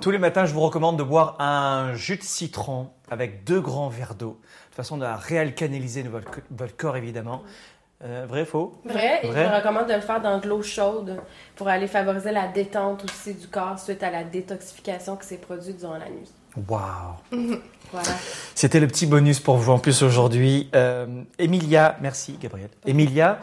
tous 0.00 0.10
les 0.10 0.18
matins, 0.18 0.46
je 0.46 0.54
vous 0.54 0.60
recommande 0.60 0.96
de 0.96 1.02
boire 1.02 1.36
un 1.38 1.94
jus 1.94 2.16
de 2.16 2.22
citron 2.22 2.88
avec 3.10 3.44
deux 3.44 3.60
grands 3.60 3.88
verres 3.88 4.14
d'eau, 4.14 4.40
de 4.70 4.74
façon 4.74 5.02
à 5.02 5.16
réalcanaliser 5.16 6.02
votre, 6.04 6.30
votre 6.50 6.74
corps, 6.76 6.96
évidemment. 6.96 7.42
Euh, 8.04 8.26
vrai, 8.28 8.44
faux? 8.44 8.72
Vrai, 8.84 9.20
et 9.22 9.28
Vrai. 9.28 9.48
je 9.48 9.56
recommande 9.56 9.88
de 9.88 9.94
le 9.94 10.00
faire 10.00 10.20
dans 10.20 10.38
de 10.38 10.48
l'eau 10.48 10.62
chaude 10.62 11.20
pour 11.54 11.68
aller 11.68 11.86
favoriser 11.86 12.32
la 12.32 12.48
détente 12.48 13.04
aussi 13.04 13.34
du 13.34 13.46
corps 13.46 13.78
suite 13.78 14.02
à 14.02 14.10
la 14.10 14.24
détoxification 14.24 15.16
qui 15.16 15.26
s'est 15.28 15.36
produite 15.36 15.78
durant 15.78 15.98
la 15.98 16.08
nuit. 16.08 16.30
Waouh 16.68 16.80
Voilà. 17.92 18.08
C'était 18.54 18.80
le 18.80 18.86
petit 18.88 19.06
bonus 19.06 19.38
pour 19.38 19.56
vous 19.56 19.70
en 19.70 19.78
plus 19.78 20.02
aujourd'hui. 20.02 20.68
Euh, 20.74 21.06
Emilia, 21.38 21.96
merci 22.00 22.38
Gabriel. 22.40 22.70
Emilia, 22.86 23.38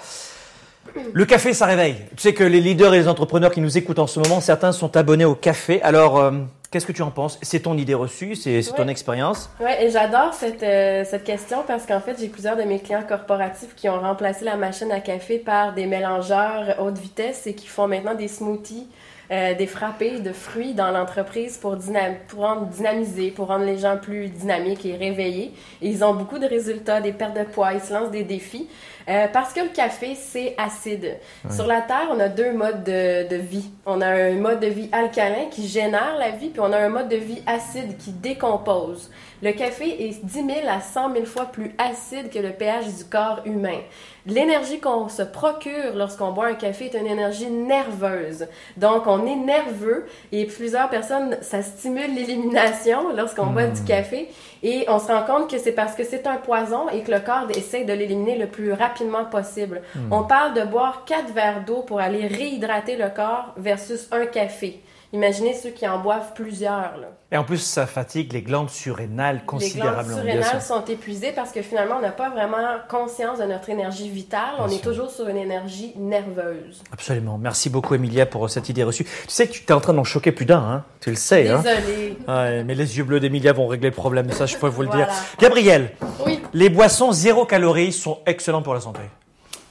le 1.13 1.25
café, 1.25 1.53
ça 1.53 1.65
réveille. 1.67 1.97
Tu 2.15 2.23
sais 2.23 2.33
que 2.33 2.43
les 2.43 2.59
leaders 2.59 2.93
et 2.95 2.99
les 2.99 3.07
entrepreneurs 3.07 3.51
qui 3.51 3.61
nous 3.61 3.77
écoutent 3.77 3.99
en 3.99 4.07
ce 4.07 4.19
moment, 4.19 4.41
certains 4.41 4.71
sont 4.71 4.97
abonnés 4.97 5.25
au 5.25 5.35
café. 5.35 5.81
Alors, 5.83 6.17
euh, 6.17 6.31
qu'est-ce 6.71 6.85
que 6.85 6.91
tu 6.91 7.01
en 7.01 7.11
penses? 7.11 7.39
C'est 7.41 7.61
ton 7.61 7.77
idée 7.77 7.93
reçue, 7.93 8.35
c'est 8.35 8.61
ton 8.75 8.87
expérience? 8.87 9.49
Ouais, 9.59 9.85
et 9.85 9.89
j'adore 9.89 10.33
cette, 10.33 10.63
euh, 10.63 11.03
cette 11.03 11.23
question 11.23 11.63
parce 11.65 11.85
qu'en 11.85 11.99
fait, 11.99 12.17
j'ai 12.19 12.27
plusieurs 12.29 12.57
de 12.57 12.63
mes 12.63 12.79
clients 12.79 13.03
corporatifs 13.07 13.75
qui 13.75 13.89
ont 13.89 13.99
remplacé 13.99 14.45
la 14.45 14.55
machine 14.55 14.91
à 14.91 14.99
café 14.99 15.39
par 15.39 15.73
des 15.73 15.85
mélangeurs 15.85 16.75
haute 16.79 16.97
vitesse 16.97 17.47
et 17.47 17.53
qui 17.53 17.67
font 17.67 17.87
maintenant 17.87 18.15
des 18.15 18.27
smoothies, 18.27 18.87
euh, 19.31 19.53
des 19.53 19.67
frappés 19.67 20.19
de 20.19 20.33
fruits 20.33 20.73
dans 20.73 20.91
l'entreprise 20.91 21.57
pour, 21.57 21.75
dynam- 21.75 22.15
pour 22.27 22.41
rendre 22.41 22.65
dynamiser, 22.67 23.31
pour 23.31 23.47
rendre 23.47 23.65
les 23.65 23.77
gens 23.77 23.97
plus 23.97 24.27
dynamiques 24.29 24.85
et 24.85 24.95
réveillés. 24.95 25.53
Et 25.81 25.89
ils 25.89 26.03
ont 26.03 26.13
beaucoup 26.13 26.39
de 26.39 26.47
résultats, 26.47 27.01
des 27.01 27.13
pertes 27.13 27.37
de 27.37 27.43
poids, 27.43 27.73
ils 27.73 27.81
se 27.81 27.93
lancent 27.93 28.11
des 28.11 28.23
défis. 28.23 28.67
Euh, 29.07 29.25
parce 29.33 29.53
que 29.53 29.61
le 29.61 29.69
café, 29.69 30.13
c'est 30.13 30.53
acide. 30.57 31.17
Sur 31.49 31.65
la 31.65 31.81
Terre, 31.81 32.09
on 32.11 32.19
a 32.19 32.27
deux 32.29 32.51
modes 32.51 32.83
de, 32.83 33.27
de 33.27 33.35
vie. 33.37 33.69
On 33.87 34.01
a 34.01 34.07
un 34.07 34.35
mode 34.35 34.59
de 34.59 34.67
vie 34.67 34.89
alcalin 34.91 35.45
qui 35.49 35.67
génère 35.67 36.15
la 36.19 36.29
vie, 36.29 36.49
puis 36.49 36.59
on 36.61 36.71
a 36.71 36.77
un 36.77 36.89
mode 36.89 37.09
de 37.09 37.15
vie 37.15 37.41
acide 37.47 37.97
qui 37.97 38.11
décompose. 38.11 39.09
Le 39.41 39.53
café 39.53 40.09
est 40.09 40.25
10 40.25 40.33
000 40.33 40.49
à 40.67 40.81
100 40.81 41.13
000 41.13 41.25
fois 41.25 41.45
plus 41.45 41.73
acide 41.77 42.29
que 42.29 42.39
le 42.39 42.51
pH 42.51 42.87
du 42.97 43.05
corps 43.05 43.39
humain. 43.45 43.79
L'énergie 44.25 44.81
qu'on 44.81 45.07
se 45.07 45.21
procure 45.21 45.95
lorsqu'on 45.95 46.31
boit 46.31 46.47
un 46.47 46.55
café 46.55 46.85
est 46.85 46.97
une 46.99 47.07
énergie 47.07 47.49
nerveuse. 47.49 48.47
Donc, 48.75 49.07
on 49.07 49.25
est 49.25 49.37
nerveux 49.37 50.07
et 50.33 50.45
plusieurs 50.45 50.89
personnes, 50.89 51.37
ça 51.41 51.61
stimule 51.61 52.13
l'élimination 52.13 53.15
lorsqu'on 53.15 53.45
boit 53.47 53.67
du 53.67 53.81
café. 53.85 54.29
Et 54.61 54.83
on 54.89 54.99
se 54.99 55.07
rend 55.07 55.23
compte 55.23 55.49
que 55.49 55.57
c'est 55.57 55.71
parce 55.71 55.95
que 55.95 56.03
c'est 56.03 56.27
un 56.27 56.35
poison 56.35 56.89
et 56.89 57.01
que 57.01 57.11
le 57.11 57.19
corps 57.21 57.47
essaie 57.55 57.85
de 57.85 57.93
l'éliminer 57.93 58.37
le 58.37 58.47
plus 58.47 58.73
rapidement 58.73 59.23
possible. 59.23 59.81
On 60.11 60.23
parle 60.23 60.53
de 60.53 60.63
boire 60.63 61.05
4 61.05 61.31
verres 61.33 61.63
d'eau 61.65 61.81
pour 61.83 62.01
aller 62.01 62.27
réhydrater 62.27 62.97
le 62.97 63.07
corps 63.09 63.53
versus 63.55 64.09
un 64.11 64.25
café. 64.25 64.81
Imaginez 65.11 65.55
ceux 65.55 65.71
qui 65.71 65.87
en 65.87 65.99
boivent 65.99 66.33
plusieurs. 66.35 66.97
Là. 66.97 67.07
Et 67.31 67.37
en 67.37 67.43
plus, 67.43 67.57
ça 67.57 67.87
fatigue 67.87 68.31
les 68.31 68.43
glandes 68.43 68.69
surrénales 68.69 69.43
considérablement. 69.43 70.17
Les 70.17 70.33
glandes 70.33 70.43
surrénales 70.43 70.61
sont 70.61 70.85
épuisées 70.85 71.31
parce 71.31 71.51
que 71.51 71.63
finalement, 71.63 71.95
on 71.97 72.01
n'a 72.01 72.11
pas 72.11 72.29
vraiment 72.29 72.57
conscience 72.87 73.39
de 73.39 73.45
notre 73.45 73.69
énergie 73.69 74.09
vitale. 74.09 74.55
on 74.59 74.69
est 74.69 74.83
toujours 74.83 75.09
sur 75.09 75.27
une 75.27 75.37
énergie 75.37 75.93
nerveuse. 75.97 76.83
Absolument. 76.91 77.39
Merci 77.39 77.71
beaucoup, 77.71 77.95
Emilia, 77.95 78.27
pour 78.27 78.47
cette 78.51 78.69
idée 78.69 78.83
reçue. 78.83 79.03
Tu 79.03 79.11
sais 79.27 79.47
que 79.47 79.53
tu 79.53 79.63
es 79.63 79.71
en 79.71 79.81
train 79.81 79.93
d'en 79.93 80.03
choquer 80.03 80.31
plus 80.31 80.45
d'un, 80.45 80.59
hein 80.59 80.83
tu 81.01 81.09
le 81.09 81.15
sais. 81.15 81.49
Hein 81.49 81.63
Désolée. 81.63 82.17
Ouais, 82.27 82.63
mais 82.63 82.75
les 82.75 82.97
yeux 82.97 83.03
bleus 83.03 83.19
d'Emilia 83.19 83.51
vont 83.53 83.67
régler 83.67 83.89
le 83.89 83.95
problème, 83.95 84.31
ça, 84.31 84.45
je 84.45 84.57
peux 84.57 84.67
vous 84.67 84.83
le 84.83 84.89
dire. 84.89 85.07
Gabriel, 85.39 85.91
oui. 86.25 86.39
les 86.53 86.69
boissons 86.69 87.11
zéro 87.11 87.45
calories 87.45 87.93
sont 87.93 88.19
excellentes 88.25 88.63
pour 88.63 88.75
la 88.75 88.81
santé. 88.81 89.01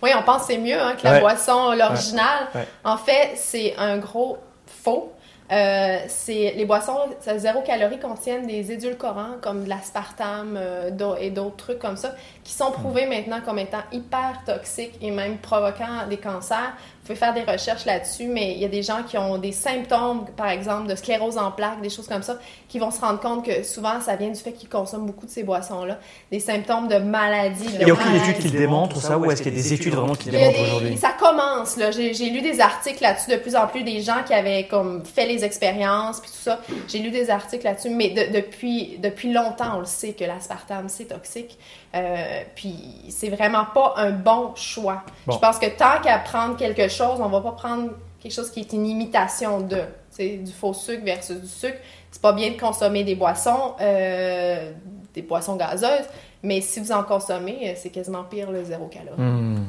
Oui, 0.03 0.11
on 0.17 0.23
pense 0.23 0.43
que 0.43 0.53
c'est 0.53 0.59
mieux 0.59 0.81
hein, 0.81 0.95
que 0.97 1.05
la 1.05 1.21
boisson, 1.21 1.75
l'original. 1.75 2.49
En 2.85 2.97
fait, 2.97 3.33
c'est 3.37 3.75
un 3.77 3.99
gros 3.99 4.39
faux. 4.67 5.13
Euh, 5.51 5.99
c'est 6.09 6.53
les 6.57 6.67
boissons 6.67 6.99
zéro 7.39 7.63
calorie 7.63 7.99
contiennent 7.99 8.47
des 8.47 8.71
édulcorants 8.71 9.37
comme 9.41 9.65
de 9.65 9.69
l'aspartame 9.69 10.59
euh, 10.59 11.17
et 11.19 11.31
d'autres 11.31 11.57
trucs 11.57 11.79
comme 11.79 11.97
ça 11.97 12.15
qui 12.49 12.55
sont 12.55 12.71
prouvés 12.71 13.05
hmm. 13.05 13.11
maintenant 13.11 13.41
comme 13.45 13.59
étant 13.59 13.83
hyper 13.93 14.43
toxiques 14.47 14.95
et 15.03 15.11
même 15.11 15.37
provoquant 15.37 16.07
des 16.09 16.17
cancers 16.17 16.73
pouvez 17.09 17.19
faire 17.19 17.33
des 17.33 17.51
recherches 17.51 17.87
là-dessus, 17.87 18.29
mais 18.29 18.53
il 18.53 18.59
y 18.59 18.67
a 18.67 18.69
des 18.69 18.83
gens 18.83 19.03
qui 19.03 19.17
ont 19.17 19.39
des 19.39 19.53
symptômes, 19.53 20.27
par 20.37 20.51
exemple, 20.51 20.89
de 20.89 20.95
sclérose 20.95 21.39
en 21.39 21.51
plaques, 21.51 21.81
des 21.81 21.89
choses 21.89 22.07
comme 22.07 22.23
ça, 22.23 22.39
qui 22.69 22.79
vont 22.79 22.91
se 22.91 23.01
rendre 23.01 23.19
compte 23.19 23.47
que 23.47 23.63
souvent, 23.63 24.01
ça 24.03 24.17
vient 24.17 24.29
du 24.29 24.39
fait 24.39 24.53
qu'ils 24.53 24.69
consomment 24.69 25.07
beaucoup 25.07 25.25
de 25.25 25.31
ces 25.31 25.43
boissons-là. 25.43 25.99
Des 26.31 26.39
symptômes 26.39 26.87
de 26.87 26.99
maladie. 26.99 27.65
il 27.81 27.87
n'y 27.87 27.91
a 27.91 27.95
aucune 27.95 28.15
étude 28.15 28.39
qui 28.39 28.49
le 28.49 28.59
démontre, 28.59 29.01
ça, 29.01 29.17
ou 29.17 29.31
est-ce 29.31 29.43
qu'il 29.43 29.53
y 29.53 29.59
a 29.59 29.63
des 29.63 29.73
études 29.73 29.95
vraiment 29.95 30.15
qui 30.15 30.31
le 30.31 30.39
démontrent 30.39 30.61
aujourd'hui? 30.61 30.99
Ça 30.99 31.15
commence, 31.19 31.79
là. 31.79 31.91
J'ai 31.91 32.29
lu 32.29 32.43
des 32.43 32.61
articles 32.61 33.03
là-dessus 33.03 33.31
de 33.31 33.37
plus 33.37 33.57
en 33.57 33.67
plus, 33.67 33.85
des 33.85 34.03
gens 34.03 34.23
qui 34.27 34.35
avaient 34.35 34.67
comme 34.67 35.03
fait 35.07 35.27
les 35.27 35.45
expériences, 35.45 36.21
puis 36.21 36.31
tout 36.31 36.43
ça. 36.43 36.61
J'ai 36.89 36.99
lu 36.99 37.11
des 37.11 37.31
articles 37.31 37.65
là-dessus, 37.65 37.91
mais 37.91 38.11
depuis, 38.11 38.99
depuis 38.99 39.33
longtemps, 39.33 39.77
on 39.77 39.81
le 39.81 39.87
sait 39.87 40.13
que 40.13 40.25
l'aspartame, 40.25 40.91
c'est 40.91 41.07
toxique. 41.07 41.57
Euh, 41.95 42.38
puis 42.55 42.75
c'est 43.11 43.29
vraiment 43.29 43.67
pas 43.67 43.95
un 43.97 44.11
bon 44.11 44.53
choix. 44.55 45.03
Je 45.31 45.37
pense 45.37 45.59
que 45.59 45.67
tant 45.67 46.01
qu'à 46.03 46.19
prendre 46.19 46.57
quelque 46.57 46.89
chose, 46.89 47.21
on 47.21 47.29
va 47.29 47.41
pas 47.41 47.53
prendre 47.53 47.91
quelque 48.21 48.33
chose 48.33 48.51
qui 48.51 48.61
est 48.61 48.73
une 48.73 48.87
imitation 48.87 49.61
de. 49.61 49.83
C'est 50.11 50.39
du 50.39 50.53
faux 50.53 50.75
sucre 50.75 51.05
versus 51.05 51.41
du 51.41 51.47
sucre. 51.47 51.79
C'est 52.11 52.23
pas 52.23 52.33
bien 52.33 52.51
de 52.51 52.59
consommer 52.59 53.05
des 53.05 53.15
boissons, 53.15 53.75
euh, 53.81 54.73
des 55.15 55.23
boissons 55.23 55.57
gazeuses, 55.57 56.07
mais 56.43 56.61
si 56.61 56.81
vous 56.81 56.91
en 56.91 57.05
consommez, 57.05 57.59
euh, 57.65 57.73
c'est 57.77 57.91
quasiment 57.91 58.25
pire 58.25 58.51
le 58.51 58.65
zéro 58.65 58.87
calorie. 58.87 59.21
Hmm. 59.21 59.67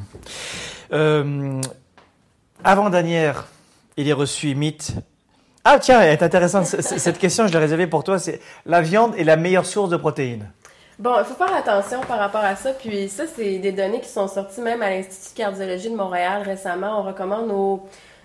avant-dernière, 2.64 3.48
il 3.98 4.08
est 4.08 4.14
reçu 4.14 4.56
mythe. 4.56 4.94
Ah 5.66 5.78
tiens, 5.78 6.02
elle 6.02 6.14
est 6.14 6.24
intéressante 6.24 6.66
cette 6.66 7.20
question, 7.20 7.46
je 7.46 7.54
l'ai 7.54 7.60
réservée 7.60 7.88
pour 7.88 8.04
toi. 8.04 8.18
C'est 8.18 8.40
la 8.66 8.82
viande 8.82 9.14
est 9.18 9.24
la 9.24 9.36
meilleure 9.36 9.66
source 9.66 9.90
de 9.90 9.98
protéines. 9.98 10.50
Bon, 11.00 11.16
il 11.18 11.24
faut 11.24 11.34
faire 11.34 11.56
attention 11.56 12.02
par 12.02 12.20
rapport 12.20 12.44
à 12.44 12.58
ça. 12.58 12.74
Puis 12.74 13.08
ça, 13.08 13.24
c'est 13.26 13.58
des 13.60 13.72
données 13.72 14.02
qui 14.02 14.10
sont 14.10 14.28
sorties 14.28 14.60
même 14.60 14.82
à 14.82 14.90
l'Institut 14.90 15.34
de 15.34 15.38
cardiologie 15.38 15.90
de 15.90 15.96
Montréal 15.96 16.42
récemment. 16.42 17.00
On 17.00 17.04
recommande 17.04 17.80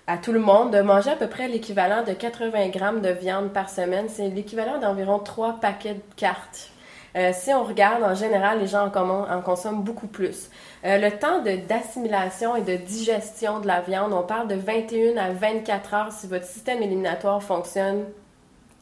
à 0.08 0.18
tout 0.18 0.32
le 0.32 0.40
monde 0.40 0.72
de 0.72 0.80
manger 0.80 1.10
à 1.10 1.16
peu 1.16 1.28
près 1.28 1.46
l'équivalent 1.46 2.02
de 2.02 2.12
80 2.12 2.70
grammes 2.70 3.00
de 3.00 3.10
viande 3.10 3.52
par 3.52 3.70
semaine. 3.70 4.06
C'est 4.08 4.28
l'équivalent 4.28 4.78
d'environ 4.80 5.20
3 5.20 5.60
paquets 5.60 5.94
de 5.94 6.14
cartes. 6.16 6.70
Euh, 7.16 7.30
si 7.32 7.54
on 7.54 7.62
regarde, 7.62 8.02
en 8.02 8.16
général, 8.16 8.58
les 8.58 8.66
gens 8.66 8.90
en, 8.92 9.40
consomment 9.40 9.84
beaucoup 9.84 10.08
plus. 10.08 10.50
Euh, 10.84 10.98
le 10.98 11.16
temps 11.16 11.42
d'assimilation 11.68 12.56
et 12.56 12.62
de 12.62 12.74
digestion 12.74 13.60
de 13.60 13.68
la 13.68 13.82
viande, 13.82 14.12
on 14.12 14.24
parle 14.24 14.48
de 14.48 14.56
21 14.56 15.16
à 15.16 15.30
24 15.30 15.94
heures 15.94 16.12
si 16.12 16.26
votre 16.26 16.44
système 16.44 16.82
éliminatoire 16.82 17.40
fonctionne 17.40 18.04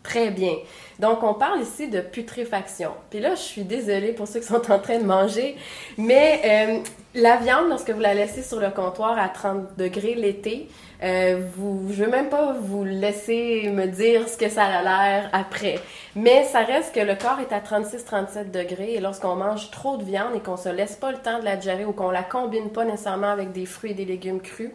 très 0.03 0.31
bien. 0.31 0.55
Donc, 0.99 1.23
on 1.23 1.35
parle 1.35 1.61
ici 1.63 1.89
de 1.89 2.01
putréfaction. 2.01 2.93
Puis 3.11 3.21
là, 3.21 3.35
je 3.35 3.41
suis 3.41 3.65
désolée 3.65 4.13
pour 4.13 4.29
ceux 4.29 4.41
qui 4.41 4.47
sont 4.47 4.71
en 4.71 4.79
train 4.79 4.99
de 4.99 5.05
manger, 5.05 5.57
mais 5.99 6.41
euh, 6.45 6.79
la 7.15 7.37
viande, 7.37 7.69
lorsque 7.69 7.91
vous 7.91 8.01
la 8.01 8.15
laissez 8.15 8.43
sur 8.43 8.61
le 8.61 8.71
comptoir 8.71 9.19
à 9.19 9.29
30 9.29 9.77
degrés 9.77 10.15
l'été, 10.15 10.69
euh, 11.03 11.41
vous, 11.57 11.89
je 11.93 12.05
veux 12.05 12.11
même 12.11 12.29
pas 12.29 12.53
vous 12.53 12.85
laisser 12.85 13.69
me 13.71 13.87
dire 13.87 14.29
ce 14.29 14.37
que 14.37 14.49
ça 14.49 14.65
a 14.65 14.83
l'air 14.83 15.29
après. 15.33 15.81
Mais 16.15 16.45
ça 16.45 16.61
reste 16.61 16.95
que 16.95 17.01
le 17.01 17.17
corps 17.17 17.41
est 17.41 17.53
à 17.53 17.59
36-37 17.59 18.53
degrés 18.53 18.95
et 18.95 19.01
lorsqu'on 19.01 19.35
mange 19.35 19.71
trop 19.73 19.97
de 19.97 20.05
viande 20.05 20.37
et 20.37 20.41
qu'on 20.41 20.57
se 20.57 20.69
laisse 20.69 20.95
pas 20.95 21.11
le 21.11 21.19
temps 21.19 21.41
de 21.41 21.45
la 21.45 21.57
digérer 21.57 21.85
ou 21.85 21.93
qu'on 21.93 22.11
la 22.11 22.23
combine 22.23 22.71
pas 22.71 22.85
nécessairement 22.85 23.31
avec 23.31 23.51
des 23.51 23.67
fruits 23.67 23.91
et 23.91 23.95
des 23.95 24.05
légumes 24.05 24.41
crus, 24.41 24.71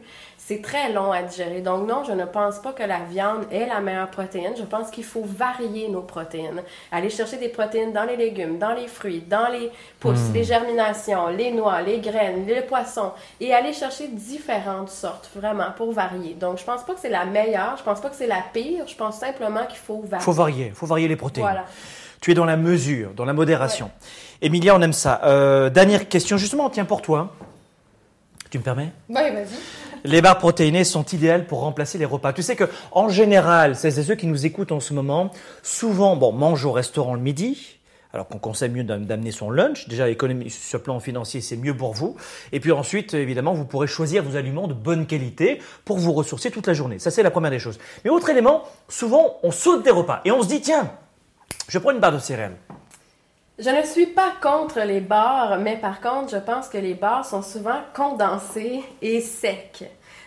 c'est 0.48 0.62
très 0.62 0.94
long 0.94 1.12
à 1.12 1.24
digérer. 1.24 1.60
Donc 1.60 1.86
non, 1.89 2.06
je 2.06 2.13
ne 2.13 2.24
pense 2.24 2.60
pas 2.60 2.72
que 2.72 2.84
la 2.84 3.00
viande 3.00 3.44
est 3.51 3.66
la 3.66 3.82
meilleure 3.82 4.10
protéine. 4.10 4.54
Je 4.58 4.63
pense 4.63 4.89
qu'il 4.89 5.04
faut 5.04 5.25
varier 5.25 5.89
nos 5.89 6.04
protéines. 6.04 6.62
Aller 6.89 7.10
chercher 7.10 7.36
des 7.36 7.50
protéines 7.50 7.92
dans 7.92 8.06
les 8.06 8.16
légumes, 8.16 8.58
dans 8.58 8.74
les 8.74 8.88
fruits, 8.88 9.22
dans 9.27 9.50
les 9.51 9.70
pousses, 10.00 10.30
hmm. 10.30 10.34
les 10.34 10.44
germinations, 10.46 11.27
les 11.27 11.51
noix, 11.51 11.82
les 11.82 12.00
graines, 12.00 12.46
les 12.48 12.62
poissons, 12.62 13.12
et 13.42 13.54
aller 13.54 13.74
chercher 13.74 14.08
différentes 14.08 14.89
sortes, 14.89 15.30
vraiment, 15.36 15.72
pour 15.75 15.92
varier. 15.92 16.34
Donc 16.36 16.60
je 16.60 16.63
pense 16.63 16.82
pas 16.84 16.94
que 16.94 17.01
c'est 17.01 17.10
la 17.10 17.25
meilleure, 17.25 17.75
je 17.77 17.84
pense 17.84 18.00
pas 18.00 18.10
que 18.10 18.16
c'est 18.16 18.25
la 18.25 18.42
pire, 18.54 18.88
je 18.88 18.96
pense 18.96 19.18
simplement 19.18 19.66
qu'il 19.66 19.80
faut 19.80 20.00
varier. 20.00 20.24
Faut 20.24 20.32
varier, 20.32 20.72
faut 20.74 20.86
varier 20.86 21.10
les 21.10 21.18
protéines. 21.18 21.46
Voilà. 21.46 21.66
Tu 22.22 22.32
es 22.32 22.34
dans 22.34 22.46
la 22.46 22.56
mesure, 22.56 23.12
dans 23.12 23.25
la 23.25 23.34
modération. 23.34 23.92
Emilia, 24.42 24.74
on 24.75 24.82
aime 24.82 24.94
ça. 24.94 25.20
Euh, 25.25 25.70
dernière 25.70 26.08
question, 26.08 26.38
justement, 26.38 26.70
tiens 26.70 26.86
pour 26.86 27.01
toi. 27.01 27.34
Tu 28.50 28.58
me 28.60 28.63
permets? 28.63 28.92
Oui, 29.10 29.16
vas-y. 29.34 29.87
Les 30.04 30.22
barres 30.22 30.38
protéinées 30.38 30.84
sont 30.84 31.04
idéales 31.04 31.46
pour 31.48 31.62
remplacer 31.62 31.98
les 31.98 32.06
repas. 32.06 32.34
Tu 32.34 32.44
sais 32.44 32.56
que, 32.56 32.66
en 32.92 33.10
général, 33.10 33.75
c'est 33.75 33.92
ceux 33.92 34.16
qui 34.16 34.27
nous 34.27 34.46
écoutent 34.46 34.72
en 34.72 34.80
ce 34.80 34.94
moment, 34.94 35.32
souvent, 35.63 36.16
bon, 36.16 36.32
mangent 36.32 36.66
au 36.66 36.72
restaurant 36.72 37.13
le 37.13 37.22
midi, 37.22 37.77
alors 38.13 38.27
qu'on 38.27 38.39
conseille 38.39 38.70
mieux 38.70 38.84
d'amener 38.84 39.32
son 39.32 39.50
lunch. 39.50 39.88
Déjà, 39.88 40.10
économie, 40.10 40.50
sur 40.50 40.80
le 40.80 40.84
plan 40.84 41.00
financier, 41.00 41.42
c'est 41.42 41.58
mieux 41.58 41.75
pour 41.75 41.94
vous. 41.94 42.16
Et 42.51 42.60
puis 42.60 42.72
ensuite, 42.72 43.13
évidemment, 43.13 43.54
vous 43.54 43.66
pourrez 43.66 43.88
choisir 43.88 44.24
vos 44.24 44.36
aliments 44.36 44.68
de 44.68 44.74
bonne 44.74 45.06
qualité 45.06 45.62
pour 45.86 45.98
vous 45.98 46.13
ressourcer 46.13 46.50
toute 46.50 46.68
la 46.68 46.74
journée. 46.74 47.00
Ça, 47.00 47.12
c'est 47.12 47.24
la 47.24 47.32
première 47.32 47.51
des 47.51 47.60
choses. 47.60 47.80
Mais 48.04 48.10
autre 48.10 48.30
élément, 48.30 48.63
souvent, 48.88 49.38
on 49.44 49.51
saute 49.51 49.84
des 49.84 49.92
repas 49.92 50.22
et 50.25 50.32
on 50.32 50.42
se 50.42 50.48
dit, 50.48 50.62
tiens, 50.62 50.92
je 51.68 51.80
prends 51.80 51.92
une 51.92 52.00
barre 52.00 52.13
de 52.13 52.20
céréales. 52.20 52.56
Je 53.60 53.72
ne 53.72 53.82
suis 53.82 54.06
pas 54.06 54.34
contre 54.40 54.82
les 54.82 55.00
bars, 55.00 55.58
mais 55.58 55.78
par 55.78 56.00
contre, 56.00 56.30
je 56.30 56.38
pense 56.38 56.70
que 56.70 56.78
les 56.78 56.94
bars 56.94 57.26
sont 57.26 57.42
souvent 57.42 57.80
condensés 57.96 58.84
et 59.02 59.20
secs. 59.20 59.84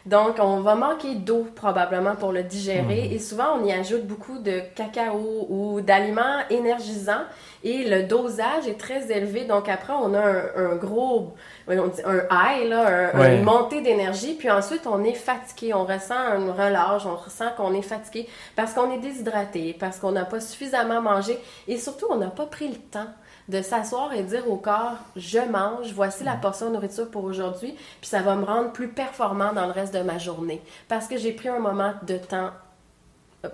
Donc, 0.06 0.36
on 0.38 0.60
va 0.60 0.74
manquer 0.74 1.14
d'eau 1.14 1.46
probablement 1.54 2.16
pour 2.16 2.32
le 2.32 2.42
digérer 2.42 3.08
mhm. 3.08 3.12
et 3.12 3.18
souvent 3.18 3.58
on 3.58 3.64
y 3.64 3.72
ajoute 3.72 4.06
beaucoup 4.06 4.38
de 4.38 4.60
cacao 4.74 5.46
ou 5.48 5.80
d'aliments 5.82 6.40
énergisants 6.48 7.24
et 7.62 7.84
le 7.88 8.04
dosage 8.04 8.66
est 8.66 8.78
très 8.78 9.12
élevé. 9.12 9.44
Donc, 9.44 9.68
après, 9.68 9.92
on 9.92 10.14
a 10.14 10.22
un, 10.56 10.76
gros, 10.76 11.34
on 11.68 11.88
dit 11.88 12.02
un 12.06 12.22
high, 12.30 12.68
là, 12.68 13.12
une 13.34 13.42
montée 13.42 13.82
d'énergie. 13.82 14.34
Puis 14.34 14.50
ensuite, 14.50 14.86
on 14.86 15.04
est 15.04 15.14
fatigué. 15.14 15.74
On 15.74 15.84
ressent 15.84 16.14
un 16.14 16.52
relâche, 16.52 17.04
on 17.04 17.16
ressent 17.16 17.50
qu'on 17.56 17.74
est 17.74 17.82
fatigué 17.82 18.26
parce 18.56 18.72
qu'on 18.72 18.90
est 18.92 18.98
déshydraté, 18.98 19.76
parce 19.78 19.98
qu'on 19.98 20.12
n'a 20.12 20.24
pas 20.24 20.40
suffisamment 20.40 21.02
mangé 21.02 21.38
et 21.68 21.76
surtout, 21.76 22.06
on 22.08 22.16
n'a 22.16 22.30
pas 22.30 22.46
pris 22.46 22.68
le 22.68 22.76
temps 22.76 23.08
de 23.50 23.62
s'asseoir 23.62 24.12
et 24.12 24.22
dire 24.22 24.48
au 24.48 24.56
corps, 24.56 24.96
je 25.16 25.40
mange, 25.40 25.92
voici 25.92 26.22
la 26.22 26.34
portion 26.34 26.68
de 26.68 26.74
nourriture 26.74 27.10
pour 27.10 27.24
aujourd'hui, 27.24 27.74
puis 28.00 28.08
ça 28.08 28.22
va 28.22 28.36
me 28.36 28.44
rendre 28.44 28.70
plus 28.70 28.88
performant 28.88 29.52
dans 29.52 29.66
le 29.66 29.72
reste 29.72 29.92
de 29.92 30.02
ma 30.02 30.18
journée. 30.18 30.62
Parce 30.88 31.08
que 31.08 31.18
j'ai 31.18 31.32
pris 31.32 31.48
un 31.48 31.58
moment 31.58 31.92
de 32.06 32.16
temps 32.16 32.50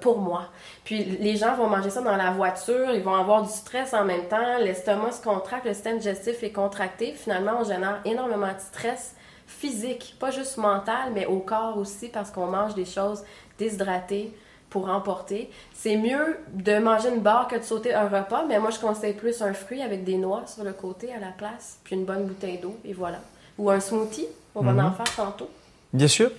pour 0.00 0.18
moi. 0.18 0.42
Puis 0.84 1.04
les 1.04 1.36
gens 1.36 1.54
vont 1.54 1.68
manger 1.68 1.90
ça 1.90 2.02
dans 2.02 2.16
la 2.16 2.30
voiture, 2.32 2.90
ils 2.92 3.02
vont 3.02 3.14
avoir 3.14 3.42
du 3.42 3.50
stress 3.50 3.94
en 3.94 4.04
même 4.04 4.26
temps, 4.28 4.58
l'estomac 4.60 5.12
se 5.12 5.22
contracte, 5.22 5.64
le 5.64 5.74
système 5.74 5.98
digestif 5.98 6.42
est 6.42 6.52
contracté. 6.52 7.12
Finalement, 7.12 7.52
on 7.60 7.64
génère 7.64 8.00
énormément 8.04 8.52
de 8.52 8.60
stress 8.60 9.14
physique, 9.46 10.16
pas 10.18 10.30
juste 10.30 10.58
mental, 10.58 11.12
mais 11.14 11.24
au 11.24 11.38
corps 11.38 11.78
aussi 11.78 12.08
parce 12.08 12.30
qu'on 12.30 12.46
mange 12.46 12.74
des 12.74 12.84
choses 12.84 13.24
déshydratées, 13.58 14.34
pour 14.76 14.90
emporter. 14.90 15.48
C'est 15.72 15.96
mieux 15.96 16.36
de 16.52 16.76
manger 16.78 17.08
une 17.08 17.22
barre 17.22 17.48
que 17.48 17.56
de 17.56 17.62
sauter 17.62 17.94
un 17.94 18.08
repas, 18.08 18.44
mais 18.46 18.58
moi 18.58 18.68
je 18.68 18.78
conseille 18.78 19.14
plus 19.14 19.40
un 19.40 19.54
fruit 19.54 19.80
avec 19.80 20.04
des 20.04 20.18
noix 20.18 20.42
sur 20.46 20.64
le 20.64 20.74
côté 20.74 21.14
à 21.14 21.18
la 21.18 21.28
place, 21.28 21.78
puis 21.82 21.96
une 21.96 22.04
bonne 22.04 22.26
bouteille 22.26 22.58
d'eau, 22.58 22.76
et 22.84 22.92
voilà. 22.92 23.20
Ou 23.56 23.70
un 23.70 23.80
smoothie, 23.80 24.26
on 24.54 24.60
va 24.60 24.72
en 24.72 24.90
mhm. 24.90 24.94
faire 24.96 25.16
tantôt. 25.16 25.48
Bien 25.94 26.08
sûr. 26.08 26.30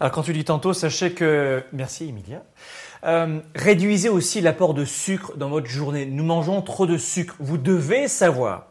Alors 0.00 0.10
quand 0.10 0.22
tu 0.22 0.32
dis 0.32 0.44
tantôt, 0.44 0.72
sachez 0.72 1.12
que... 1.12 1.62
Merci 1.74 2.08
Emilia. 2.08 2.42
Euh, 3.04 3.40
réduisez 3.54 4.08
aussi 4.08 4.40
l'apport 4.40 4.72
de 4.72 4.86
sucre 4.86 5.36
dans 5.36 5.50
votre 5.50 5.66
journée. 5.66 6.06
Nous 6.06 6.24
mangeons 6.24 6.62
trop 6.62 6.86
de 6.86 6.96
sucre. 6.96 7.34
Vous 7.40 7.58
devez 7.58 8.08
savoir 8.08 8.68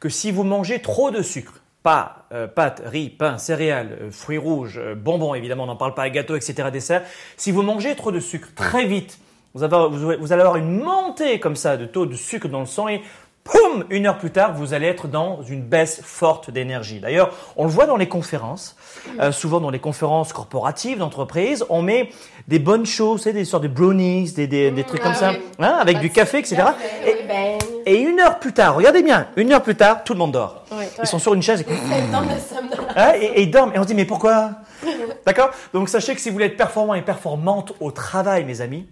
que 0.00 0.08
si 0.08 0.32
vous 0.32 0.42
mangez 0.42 0.82
trop 0.82 1.12
de 1.12 1.22
sucre, 1.22 1.60
pas 1.84 2.24
euh, 2.32 2.48
pâtes, 2.48 2.82
riz, 2.84 3.10
pain, 3.10 3.38
céréales, 3.38 3.98
euh, 4.00 4.10
fruits 4.10 4.38
rouges, 4.38 4.80
euh, 4.82 4.94
bonbons, 4.96 5.34
évidemment, 5.34 5.64
on 5.64 5.66
n'en 5.66 5.76
parle 5.76 5.94
pas, 5.94 6.08
gâteaux, 6.08 6.34
etc., 6.34 6.70
dessert. 6.72 7.02
Si 7.36 7.52
vous 7.52 7.62
mangez 7.62 7.94
trop 7.94 8.10
de 8.10 8.20
sucre 8.20 8.48
très 8.56 8.86
vite, 8.86 9.18
vous, 9.52 9.62
allez 9.62 10.40
avoir 10.40 10.56
une 10.56 10.80
montée 10.80 11.38
comme 11.38 11.54
ça 11.54 11.76
de 11.76 11.84
taux 11.84 12.06
de 12.06 12.14
sucre 12.14 12.48
dans 12.48 12.60
le 12.60 12.66
sang 12.66 12.88
et 12.88 13.02
poum, 13.44 13.84
une 13.90 14.06
heure 14.06 14.16
plus 14.16 14.30
tard, 14.30 14.54
vous 14.54 14.72
allez 14.72 14.86
être 14.86 15.06
dans 15.06 15.42
une 15.42 15.62
baisse 15.62 16.00
forte 16.02 16.50
d'énergie. 16.50 17.00
D'ailleurs, 17.00 17.30
on 17.56 17.64
le 17.64 17.70
voit 17.70 17.86
dans 17.86 17.98
les 17.98 18.08
conférences, 18.08 18.76
euh, 19.20 19.30
souvent 19.30 19.60
dans 19.60 19.70
les 19.70 19.78
conférences 19.78 20.32
corporatives 20.32 20.98
d'entreprise, 20.98 21.64
on 21.68 21.82
met 21.82 22.08
des 22.48 22.58
bonnes 22.58 22.86
choses, 22.86 23.24
des 23.24 23.44
sortes 23.44 23.64
de 23.64 23.68
brownies, 23.68 24.32
des, 24.32 24.46
des, 24.46 24.70
des 24.70 24.84
trucs 24.84 25.02
ah 25.04 25.08
comme 25.08 25.14
ça, 25.14 25.30
oui. 25.32 25.38
hein, 25.58 25.76
avec 25.78 26.00
du 26.00 26.10
café, 26.10 26.38
etc. 26.38 26.56
Café, 26.56 27.10
Et, 27.10 27.28
ben, 27.28 27.58
et 27.86 28.00
une 28.00 28.20
heure 28.20 28.38
plus 28.38 28.52
tard, 28.52 28.76
regardez 28.76 29.02
bien, 29.02 29.28
une 29.36 29.52
heure 29.52 29.62
plus 29.62 29.74
tard, 29.74 30.04
tout 30.04 30.12
le 30.12 30.18
monde 30.18 30.32
dort. 30.32 30.64
Oui. 30.72 30.84
Ils 31.02 31.06
sont 31.06 31.18
sur 31.18 31.34
une 31.34 31.42
chaise 31.42 31.60
et, 31.60 32.96
hein, 32.96 33.12
et, 33.14 33.24
et 33.24 33.42
ils 33.42 33.50
dorment. 33.50 33.72
Et 33.74 33.78
on 33.78 33.82
se 33.82 33.88
dit, 33.88 33.94
mais 33.94 34.04
pourquoi? 34.04 34.50
D'accord? 35.26 35.50
Donc 35.72 35.88
sachez 35.88 36.14
que 36.14 36.20
si 36.20 36.28
vous 36.28 36.34
voulez 36.34 36.46
être 36.46 36.56
performant 36.56 36.94
et 36.94 37.02
performante 37.02 37.72
au 37.80 37.90
travail, 37.90 38.44
mes 38.44 38.60
amis, 38.60 38.86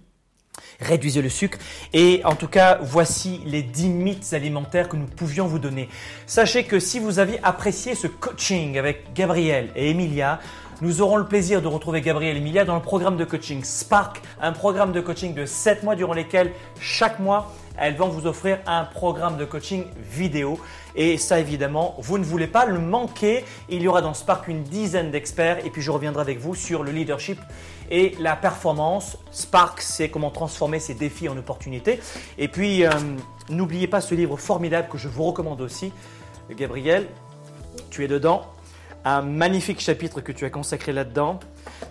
réduisez 0.80 1.22
le 1.22 1.28
sucre. 1.28 1.58
Et 1.92 2.22
en 2.25 2.34
tout 2.34 2.49
cas, 2.49 2.78
voici 2.82 3.40
les 3.46 3.62
10 3.62 3.88
mythes 3.88 4.32
alimentaires 4.32 4.88
que 4.88 4.96
nous 4.96 5.06
pouvions 5.06 5.46
vous 5.46 5.58
donner. 5.58 5.88
Sachez 6.26 6.64
que 6.64 6.80
si 6.80 6.99
vous 6.99 7.18
aviez 7.18 7.38
apprécié 7.42 7.94
ce 7.94 8.06
coaching 8.06 8.78
avec 8.78 9.12
Gabriel 9.14 9.70
et 9.76 9.90
Emilia, 9.90 10.40
nous 10.83 11.01
aurons 11.01 11.17
le 11.17 11.27
plaisir 11.27 11.62
de 11.62 11.69
retrouver 11.69 12.01
Gabriel 12.01 12.37
Emilia 12.37 12.65
dans 12.65 12.75
le 12.75 12.83
programme 12.83 13.17
de 13.17 13.25
coaching 13.25 13.62
Spark, 13.62 14.21
un 14.41 14.51
programme 14.51 14.91
de 14.91 15.01
coaching 15.01 15.33
de 15.33 15.47
7 15.47 15.85
mois 15.85 15.95
durant 15.95 16.12
lesquels 16.12 16.51
chaque 16.81 17.21
mois, 17.21 17.53
elles 17.79 17.95
vont 17.95 18.09
vous 18.09 18.27
offrir 18.27 18.59
un 18.67 18.85
programme 18.85 19.37
de 19.37 19.45
coaching 19.45 19.85
vidéo. 20.11 20.59
Et 20.97 21.19
ça, 21.19 21.39
évidemment, 21.39 21.95
vous 22.01 22.19
ne 22.19 22.25
voulez 22.25 22.49
pas 22.49 22.67
le 22.67 22.81
manquer. 22.81 23.45
Il 23.69 23.81
y 23.81 23.87
aura 23.87 24.03
dans 24.03 24.12
Spark 24.12 24.49
une 24.49 24.65
dizaine 24.65 25.12
d'experts. 25.12 25.65
Et 25.65 25.71
puis, 25.71 25.83
je 25.83 25.93
reviendrai 25.93 26.21
avec 26.21 26.41
vous 26.41 26.57
sur 26.57 26.83
le 26.83 26.91
leadership 26.91 27.39
et 27.89 28.17
la 28.19 28.35
performance. 28.35 29.19
Spark, 29.31 29.81
c'est 29.81 30.09
comment 30.09 30.31
transformer 30.31 30.81
ses 30.81 30.95
défis 30.95 31.29
en 31.29 31.37
opportunités. 31.37 32.01
Et 32.39 32.49
puis, 32.49 32.85
euh, 32.85 32.91
n'oubliez 33.51 33.87
pas 33.87 34.01
ce 34.01 34.17
livre 34.17 34.37
formidable 34.37 34.89
que 34.91 34.99
je 34.99 35.07
vous 35.07 35.23
recommande 35.23 35.61
aussi. 35.61 35.93
Gabriel, 36.51 37.07
tu 37.91 38.03
es 38.03 38.09
dedans. 38.09 38.43
Un 39.04 39.23
magnifique 39.23 39.80
chapitre 39.80 40.21
que 40.21 40.30
tu 40.32 40.44
as 40.44 40.50
consacré 40.50 40.92
là-dedans. 40.92 41.40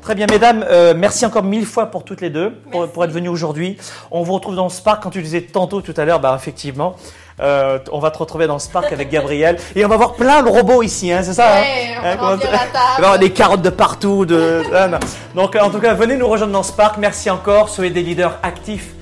Très 0.02 0.16
bien, 0.16 0.26
mesdames, 0.30 0.66
euh, 0.70 0.94
merci 0.96 1.26
encore 1.26 1.44
mille 1.44 1.66
fois 1.66 1.88
pour 1.88 2.06
toutes 2.06 2.22
les 2.22 2.30
deux, 2.30 2.52
pour, 2.72 3.04
être 3.04 3.12
venues 3.12 3.28
aujourd'hui. 3.30 3.78
On 4.12 4.24
vous 4.24 4.34
retrouve 4.34 4.56
dans 4.56 4.70
Spark, 4.70 5.04
quand 5.04 5.10
tu 5.10 5.22
disais 5.22 5.42
tantôt 5.42 5.82
tout 5.82 5.94
à 5.98 6.06
l'heure, 6.06 6.20
bah 6.22 6.34
effectivement, 6.40 6.96
euh, 7.42 7.80
on 7.92 8.00
va 8.00 8.12
te 8.12 8.18
retrouver 8.18 8.48
dans 8.48 8.60
Spark 8.60 8.92
avec 8.94 9.10
Gabriel. 9.10 9.58
Et 9.76 9.84
on 9.84 9.90
va 9.90 9.98
voir 9.98 10.14
plein 10.14 10.42
de 10.42 10.50
robots 10.50 10.82
ici, 10.84 11.12
hein, 11.12 11.22
c'est 11.22 11.34
ça 11.34 11.58
hein 11.58 11.62
Ouais, 11.62 12.18
on 12.22 12.26
Hein, 12.26 12.36
va 12.38 12.42
ça- 12.46 12.52
la 12.52 13.08
table. 13.08 13.20
Des 13.20 13.32
carottes 13.32 13.62
de 13.62 13.70
partout. 13.70 14.26
De... 14.26 14.64
Ah. 14.74 14.88
Donc, 15.36 15.56
euh, 15.56 15.60
en 15.60 15.70
tout 15.70 15.80
cas, 15.80 15.94
venez 15.94 16.16
nous 16.16 16.28
rejoindre 16.28 16.54
dans 16.54 16.64
Spark. 16.64 16.98
Merci 16.98 17.30
encore. 17.30 17.68
Soyez 17.70 17.92
des 17.92 18.02
leaders 18.04 18.38
actifs, 18.42 18.94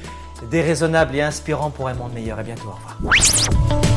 déraisonnables 0.50 1.16
et 1.16 1.22
inspirants 1.22 1.70
pour 1.70 1.88
un 1.88 1.94
monde 1.94 2.14
meilleur. 2.14 2.40
À 2.40 2.44
bientôt. 2.44 2.70
Au 2.70 2.98
revoir. 2.98 3.89